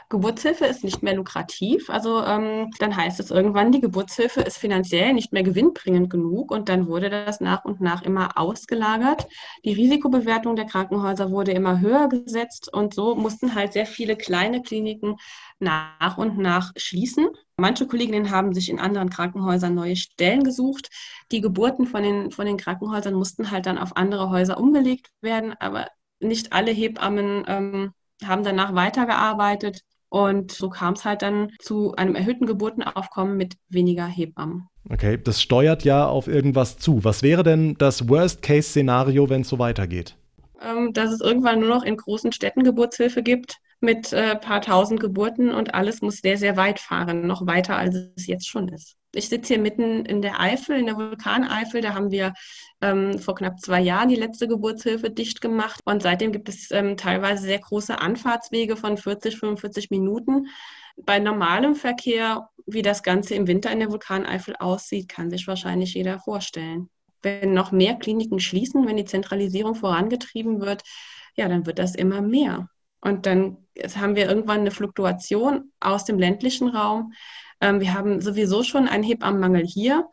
Geburtshilfe 0.09 0.65
ist 0.65 0.85
nicht 0.85 1.03
mehr 1.03 1.15
lukrativ. 1.15 1.89
Also 1.89 2.23
ähm, 2.23 2.71
dann 2.79 2.95
heißt 2.95 3.19
es 3.19 3.29
irgendwann, 3.29 3.73
die 3.73 3.81
Geburtshilfe 3.81 4.41
ist 4.41 4.57
finanziell 4.57 5.13
nicht 5.13 5.33
mehr 5.33 5.43
gewinnbringend 5.43 6.09
genug 6.09 6.51
und 6.51 6.69
dann 6.69 6.87
wurde 6.87 7.09
das 7.09 7.41
nach 7.41 7.65
und 7.65 7.81
nach 7.81 8.03
immer 8.03 8.37
ausgelagert. 8.37 9.27
Die 9.65 9.73
Risikobewertung 9.73 10.55
der 10.55 10.65
Krankenhäuser 10.65 11.29
wurde 11.31 11.51
immer 11.51 11.81
höher 11.81 12.07
gesetzt 12.07 12.73
und 12.73 12.93
so 12.93 13.15
mussten 13.15 13.53
halt 13.53 13.73
sehr 13.73 13.85
viele 13.85 14.15
kleine 14.15 14.61
Kliniken 14.61 15.17
nach 15.59 16.17
und 16.17 16.37
nach 16.37 16.71
schließen. 16.77 17.27
Manche 17.57 17.85
Kolleginnen 17.85 18.31
haben 18.31 18.53
sich 18.53 18.69
in 18.69 18.79
anderen 18.79 19.09
Krankenhäusern 19.09 19.73
neue 19.73 19.97
Stellen 19.97 20.43
gesucht. 20.43 20.89
Die 21.31 21.41
Geburten 21.41 21.85
von 21.85 22.03
den, 22.03 22.31
von 22.31 22.45
den 22.45 22.57
Krankenhäusern 22.57 23.13
mussten 23.13 23.51
halt 23.51 23.65
dann 23.65 23.77
auf 23.77 23.97
andere 23.97 24.29
Häuser 24.29 24.57
umgelegt 24.57 25.09
werden, 25.21 25.53
aber 25.59 25.87
nicht 26.19 26.53
alle 26.53 26.71
Hebammen 26.71 27.43
ähm, 27.47 27.93
haben 28.23 28.43
danach 28.43 28.73
weitergearbeitet. 28.73 29.81
Und 30.09 30.51
so 30.51 30.69
kam 30.69 30.93
es 30.93 31.03
halt 31.03 31.21
dann 31.21 31.51
zu 31.59 31.93
einem 31.95 32.15
erhöhten 32.15 32.45
Geburtenaufkommen 32.45 33.35
mit 33.35 33.55
weniger 33.69 34.05
Hebammen. 34.05 34.69
Okay, 34.89 35.19
das 35.21 35.41
steuert 35.41 35.83
ja 35.83 36.07
auf 36.07 36.27
irgendwas 36.27 36.77
zu. 36.77 37.03
Was 37.03 37.23
wäre 37.23 37.43
denn 37.43 37.75
das 37.77 38.07
Worst-Case-Szenario, 38.07 39.29
wenn 39.29 39.41
es 39.41 39.49
so 39.49 39.59
weitergeht? 39.59 40.15
Ähm, 40.61 40.93
dass 40.93 41.11
es 41.11 41.19
irgendwann 41.19 41.59
nur 41.59 41.69
noch 41.69 41.83
in 41.83 41.97
großen 41.97 42.31
Städten 42.31 42.63
Geburtshilfe 42.63 43.21
gibt 43.21 43.57
mit 43.79 44.13
ein 44.13 44.37
äh, 44.37 44.39
paar 44.39 44.61
tausend 44.61 44.99
Geburten 44.99 45.51
und 45.51 45.73
alles 45.73 46.01
muss 46.01 46.17
sehr, 46.17 46.37
sehr 46.37 46.57
weit 46.57 46.79
fahren, 46.79 47.27
noch 47.27 47.45
weiter 47.45 47.77
als 47.77 47.95
es 48.15 48.27
jetzt 48.27 48.47
schon 48.47 48.69
ist. 48.69 48.95
Ich 49.13 49.29
sitze 49.29 49.53
hier 49.53 49.61
mitten 49.61 50.05
in 50.05 50.21
der 50.21 50.39
Eifel, 50.39 50.77
in 50.77 50.85
der 50.85 50.95
Vulkaneifel. 50.95 51.81
Da 51.81 51.93
haben 51.93 52.11
wir 52.11 52.33
ähm, 52.81 53.17
vor 53.19 53.35
knapp 53.35 53.59
zwei 53.59 53.81
Jahren 53.81 54.09
die 54.09 54.15
letzte 54.15 54.47
Geburtshilfe 54.47 55.09
dicht 55.09 55.41
gemacht. 55.41 55.79
Und 55.85 56.03
seitdem 56.03 56.31
gibt 56.31 56.49
es 56.49 56.69
ähm, 56.71 56.97
teilweise 56.97 57.43
sehr 57.43 57.59
große 57.59 57.99
Anfahrtswege 57.99 58.75
von 58.75 58.97
40, 58.97 59.39
45 59.39 59.89
Minuten. 59.89 60.47
Bei 60.97 61.19
normalem 61.19 61.75
Verkehr, 61.75 62.49
wie 62.65 62.81
das 62.81 63.01
Ganze 63.01 63.35
im 63.35 63.47
Winter 63.47 63.71
in 63.71 63.79
der 63.79 63.89
Vulkaneifel 63.91 64.55
aussieht, 64.57 65.07
kann 65.07 65.29
sich 65.29 65.47
wahrscheinlich 65.47 65.93
jeder 65.93 66.19
vorstellen. 66.19 66.89
Wenn 67.21 67.53
noch 67.53 67.71
mehr 67.71 67.95
Kliniken 67.95 68.39
schließen, 68.39 68.85
wenn 68.85 68.97
die 68.97 69.05
Zentralisierung 69.05 69.75
vorangetrieben 69.75 70.61
wird, 70.61 70.83
ja, 71.35 71.47
dann 71.47 71.65
wird 71.65 71.79
das 71.79 71.95
immer 71.95 72.21
mehr. 72.21 72.69
Und 73.01 73.25
dann 73.25 73.57
haben 73.95 74.15
wir 74.15 74.27
irgendwann 74.27 74.61
eine 74.61 74.71
Fluktuation 74.71 75.71
aus 75.79 76.05
dem 76.05 76.17
ländlichen 76.17 76.69
Raum 76.69 77.13
ähm, 77.61 77.79
wir 77.79 77.93
haben 77.93 78.21
sowieso 78.21 78.63
schon 78.63 78.87
einen 78.87 79.03
Hebammenmangel 79.03 79.65
hier, 79.65 80.07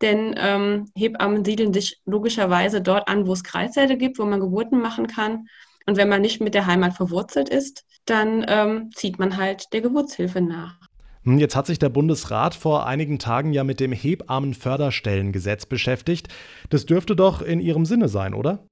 denn 0.00 0.34
ähm, 0.36 0.86
Hebammen 0.94 1.44
siedeln 1.44 1.72
sich 1.72 2.00
logischerweise 2.06 2.80
dort 2.80 3.08
an, 3.08 3.26
wo 3.26 3.32
es 3.32 3.44
Kreissäle 3.44 3.96
gibt, 3.96 4.18
wo 4.18 4.24
man 4.24 4.40
Geburten 4.40 4.80
machen 4.80 5.06
kann. 5.06 5.46
Und 5.86 5.96
wenn 5.96 6.08
man 6.08 6.22
nicht 6.22 6.40
mit 6.40 6.54
der 6.54 6.66
Heimat 6.66 6.94
verwurzelt 6.94 7.48
ist, 7.48 7.84
dann 8.06 8.44
ähm, 8.48 8.90
zieht 8.94 9.18
man 9.18 9.36
halt 9.36 9.72
der 9.72 9.80
Geburtshilfe 9.80 10.40
nach. 10.40 10.78
Hm, 11.24 11.38
jetzt 11.38 11.56
hat 11.56 11.66
sich 11.66 11.78
der 11.78 11.90
Bundesrat 11.90 12.54
vor 12.54 12.86
einigen 12.86 13.18
Tagen 13.18 13.52
ja 13.52 13.64
mit 13.64 13.80
dem 13.80 13.92
Hebammenförderstellengesetz 13.92 15.66
beschäftigt. 15.66 16.28
Das 16.70 16.86
dürfte 16.86 17.14
doch 17.14 17.42
in 17.42 17.60
Ihrem 17.60 17.84
Sinne 17.84 18.08
sein, 18.08 18.32
oder? 18.32 18.66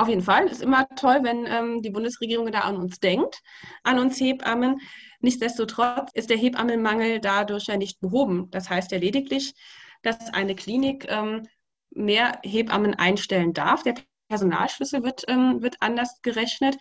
Auf 0.00 0.08
jeden 0.08 0.22
Fall. 0.22 0.46
Ist 0.46 0.62
immer 0.62 0.88
toll, 0.96 1.18
wenn 1.24 1.44
ähm, 1.46 1.82
die 1.82 1.90
Bundesregierung 1.90 2.50
da 2.50 2.60
an 2.60 2.78
uns 2.78 3.00
denkt, 3.00 3.42
an 3.82 3.98
uns 3.98 4.18
Hebammen. 4.18 4.80
Nichtsdestotrotz 5.20 6.10
ist 6.14 6.30
der 6.30 6.38
Hebammenmangel 6.38 7.20
dadurch 7.20 7.66
ja 7.66 7.76
nicht 7.76 8.00
behoben. 8.00 8.48
Das 8.50 8.70
heißt 8.70 8.92
ja 8.92 8.98
lediglich, 8.98 9.52
dass 10.00 10.32
eine 10.32 10.54
Klinik 10.54 11.04
ähm, 11.10 11.46
mehr 11.90 12.40
Hebammen 12.42 12.94
einstellen 12.94 13.52
darf. 13.52 13.82
Der 13.82 13.92
Personalschlüssel 14.30 15.02
wird, 15.02 15.24
ähm, 15.28 15.60
wird 15.60 15.76
anders 15.80 16.22
gerechnet. 16.22 16.78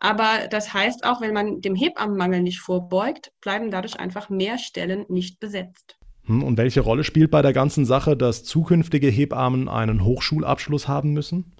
Aber 0.00 0.48
das 0.50 0.74
heißt 0.74 1.04
auch, 1.04 1.20
wenn 1.20 1.34
man 1.34 1.60
dem 1.60 1.76
Hebammenmangel 1.76 2.42
nicht 2.42 2.58
vorbeugt, 2.58 3.30
bleiben 3.40 3.70
dadurch 3.70 4.00
einfach 4.00 4.28
mehr 4.28 4.58
Stellen 4.58 5.06
nicht 5.08 5.38
besetzt. 5.38 5.98
Hm, 6.24 6.42
und 6.42 6.56
welche 6.56 6.80
Rolle 6.80 7.04
spielt 7.04 7.30
bei 7.30 7.42
der 7.42 7.52
ganzen 7.52 7.84
Sache, 7.84 8.16
dass 8.16 8.42
zukünftige 8.42 9.06
Hebammen 9.08 9.68
einen 9.68 10.02
Hochschulabschluss 10.02 10.88
haben 10.88 11.12
müssen? 11.12 11.55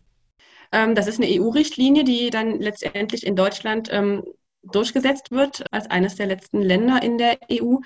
Ähm, 0.72 0.94
das 0.94 1.06
ist 1.06 1.20
eine 1.20 1.30
EU-Richtlinie, 1.30 2.04
die 2.04 2.30
dann 2.30 2.60
letztendlich 2.60 3.26
in 3.26 3.36
Deutschland 3.36 3.88
ähm, 3.92 4.22
durchgesetzt 4.62 5.30
wird 5.30 5.64
als 5.72 5.88
eines 5.90 6.16
der 6.16 6.26
letzten 6.26 6.60
Länder 6.60 7.02
in 7.02 7.18
der 7.18 7.38
EU. 7.52 7.76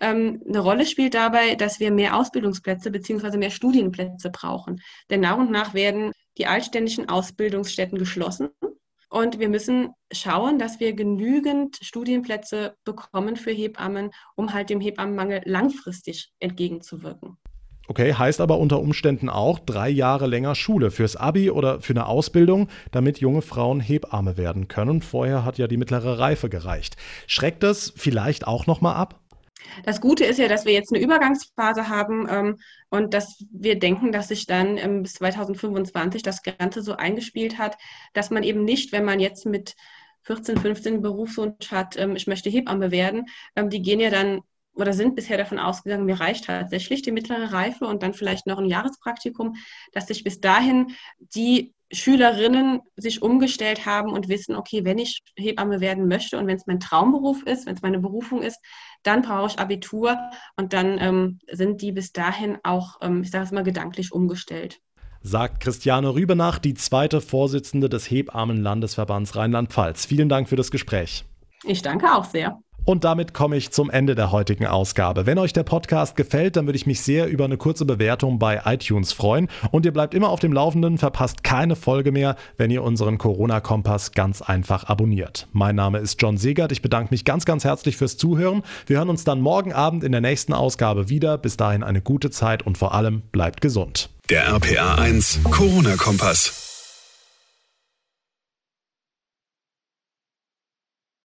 Ähm, 0.00 0.42
eine 0.48 0.58
Rolle 0.58 0.86
spielt 0.86 1.14
dabei, 1.14 1.54
dass 1.54 1.80
wir 1.80 1.90
mehr 1.90 2.16
Ausbildungsplätze 2.16 2.90
bzw. 2.90 3.36
mehr 3.36 3.50
Studienplätze 3.50 4.30
brauchen. 4.30 4.80
Denn 5.10 5.20
nach 5.20 5.38
und 5.38 5.50
nach 5.50 5.74
werden 5.74 6.12
die 6.38 6.46
altständischen 6.46 7.08
Ausbildungsstätten 7.08 7.98
geschlossen. 7.98 8.48
Und 9.10 9.38
wir 9.38 9.50
müssen 9.50 9.90
schauen, 10.10 10.58
dass 10.58 10.80
wir 10.80 10.94
genügend 10.94 11.76
Studienplätze 11.82 12.76
bekommen 12.84 13.36
für 13.36 13.50
Hebammen, 13.50 14.10
um 14.36 14.54
halt 14.54 14.70
dem 14.70 14.80
Hebammenmangel 14.80 15.42
langfristig 15.44 16.32
entgegenzuwirken. 16.40 17.36
Okay, 17.92 18.14
heißt 18.14 18.40
aber 18.40 18.56
unter 18.56 18.80
Umständen 18.80 19.28
auch 19.28 19.58
drei 19.58 19.90
Jahre 19.90 20.26
länger 20.26 20.54
Schule 20.54 20.90
fürs 20.90 21.14
Abi 21.14 21.50
oder 21.50 21.82
für 21.82 21.92
eine 21.92 22.06
Ausbildung, 22.06 22.68
damit 22.90 23.18
junge 23.18 23.42
Frauen 23.42 23.80
Hebamme 23.80 24.38
werden 24.38 24.66
können. 24.66 25.02
Vorher 25.02 25.44
hat 25.44 25.58
ja 25.58 25.66
die 25.66 25.76
mittlere 25.76 26.18
Reife 26.18 26.48
gereicht. 26.48 26.96
Schreckt 27.26 27.62
das 27.62 27.92
vielleicht 27.94 28.46
auch 28.46 28.66
nochmal 28.66 28.94
ab? 28.94 29.20
Das 29.84 30.00
Gute 30.00 30.24
ist 30.24 30.38
ja, 30.38 30.48
dass 30.48 30.64
wir 30.64 30.72
jetzt 30.72 30.90
eine 30.90 31.04
Übergangsphase 31.04 31.90
haben 31.90 32.26
ähm, 32.30 32.58
und 32.88 33.12
dass 33.12 33.44
wir 33.52 33.78
denken, 33.78 34.10
dass 34.10 34.28
sich 34.28 34.46
dann 34.46 34.78
ähm, 34.78 35.02
bis 35.02 35.12
2025 35.12 36.22
das 36.22 36.42
Ganze 36.42 36.80
so 36.80 36.96
eingespielt 36.96 37.58
hat, 37.58 37.76
dass 38.14 38.30
man 38.30 38.42
eben 38.42 38.64
nicht, 38.64 38.92
wenn 38.92 39.04
man 39.04 39.20
jetzt 39.20 39.44
mit 39.44 39.74
14, 40.22 40.56
15 40.56 41.02
Berufswunsch 41.02 41.70
hat, 41.70 41.98
ähm, 41.98 42.16
ich 42.16 42.26
möchte 42.26 42.48
Hebamme 42.48 42.90
werden, 42.90 43.26
ähm, 43.54 43.68
die 43.68 43.82
gehen 43.82 44.00
ja 44.00 44.08
dann 44.08 44.40
oder 44.74 44.92
sind 44.92 45.14
bisher 45.14 45.36
davon 45.36 45.58
ausgegangen, 45.58 46.06
mir 46.06 46.20
reicht 46.20 46.46
tatsächlich 46.46 47.02
die 47.02 47.12
mittlere 47.12 47.52
Reife 47.52 47.86
und 47.86 48.02
dann 48.02 48.14
vielleicht 48.14 48.46
noch 48.46 48.58
ein 48.58 48.66
Jahrespraktikum, 48.66 49.56
dass 49.92 50.06
sich 50.06 50.24
bis 50.24 50.40
dahin 50.40 50.92
die 51.18 51.74
Schülerinnen 51.92 52.80
sich 52.96 53.20
umgestellt 53.20 53.84
haben 53.84 54.12
und 54.12 54.28
wissen, 54.28 54.56
okay, 54.56 54.84
wenn 54.84 54.98
ich 54.98 55.20
Hebamme 55.36 55.80
werden 55.80 56.08
möchte 56.08 56.38
und 56.38 56.46
wenn 56.46 56.56
es 56.56 56.66
mein 56.66 56.80
Traumberuf 56.80 57.42
ist, 57.42 57.66
wenn 57.66 57.74
es 57.74 57.82
meine 57.82 57.98
Berufung 57.98 58.42
ist, 58.42 58.58
dann 59.02 59.22
brauche 59.22 59.48
ich 59.48 59.58
Abitur 59.58 60.16
und 60.56 60.72
dann 60.72 60.98
ähm, 60.98 61.38
sind 61.50 61.82
die 61.82 61.92
bis 61.92 62.12
dahin 62.12 62.58
auch, 62.62 62.96
ähm, 63.02 63.22
ich 63.22 63.30
sage 63.30 63.44
es 63.44 63.52
mal, 63.52 63.62
gedanklich 63.62 64.12
umgestellt. 64.12 64.80
Sagt 65.20 65.60
Christiane 65.60 66.14
Rübenach, 66.14 66.58
die 66.58 66.74
zweite 66.74 67.20
Vorsitzende 67.20 67.88
des 67.88 68.10
Hebammenlandesverbands 68.10 69.36
Rheinland-Pfalz. 69.36 70.06
Vielen 70.06 70.28
Dank 70.28 70.48
für 70.48 70.56
das 70.56 70.70
Gespräch. 70.70 71.24
Ich 71.64 71.82
danke 71.82 72.12
auch 72.12 72.24
sehr. 72.24 72.58
Und 72.84 73.04
damit 73.04 73.32
komme 73.32 73.56
ich 73.56 73.70
zum 73.70 73.90
Ende 73.90 74.14
der 74.14 74.32
heutigen 74.32 74.66
Ausgabe. 74.66 75.24
Wenn 75.24 75.38
euch 75.38 75.52
der 75.52 75.62
Podcast 75.62 76.16
gefällt, 76.16 76.56
dann 76.56 76.66
würde 76.66 76.76
ich 76.76 76.86
mich 76.86 77.00
sehr 77.00 77.28
über 77.28 77.44
eine 77.44 77.56
kurze 77.56 77.84
Bewertung 77.84 78.38
bei 78.38 78.62
iTunes 78.64 79.12
freuen. 79.12 79.48
Und 79.70 79.86
ihr 79.86 79.92
bleibt 79.92 80.14
immer 80.14 80.30
auf 80.30 80.40
dem 80.40 80.52
Laufenden, 80.52 80.98
verpasst 80.98 81.44
keine 81.44 81.76
Folge 81.76 82.10
mehr, 82.10 82.36
wenn 82.56 82.70
ihr 82.70 82.82
unseren 82.82 83.18
Corona-Kompass 83.18 84.12
ganz 84.12 84.42
einfach 84.42 84.84
abonniert. 84.84 85.46
Mein 85.52 85.76
Name 85.76 85.98
ist 85.98 86.20
John 86.20 86.36
Segert. 86.36 86.72
Ich 86.72 86.82
bedanke 86.82 87.12
mich 87.12 87.24
ganz, 87.24 87.44
ganz 87.44 87.64
herzlich 87.64 87.96
fürs 87.96 88.16
Zuhören. 88.16 88.62
Wir 88.86 88.98
hören 88.98 89.10
uns 89.10 89.24
dann 89.24 89.40
morgen 89.40 89.72
Abend 89.72 90.02
in 90.02 90.12
der 90.12 90.20
nächsten 90.20 90.52
Ausgabe 90.52 91.08
wieder. 91.08 91.38
Bis 91.38 91.56
dahin 91.56 91.84
eine 91.84 92.00
gute 92.00 92.30
Zeit 92.30 92.64
und 92.64 92.78
vor 92.78 92.94
allem 92.94 93.22
bleibt 93.30 93.60
gesund. 93.60 94.10
Der 94.28 94.46
RPA 94.46 94.96
1 94.96 95.40
Corona-Kompass. 95.44 96.61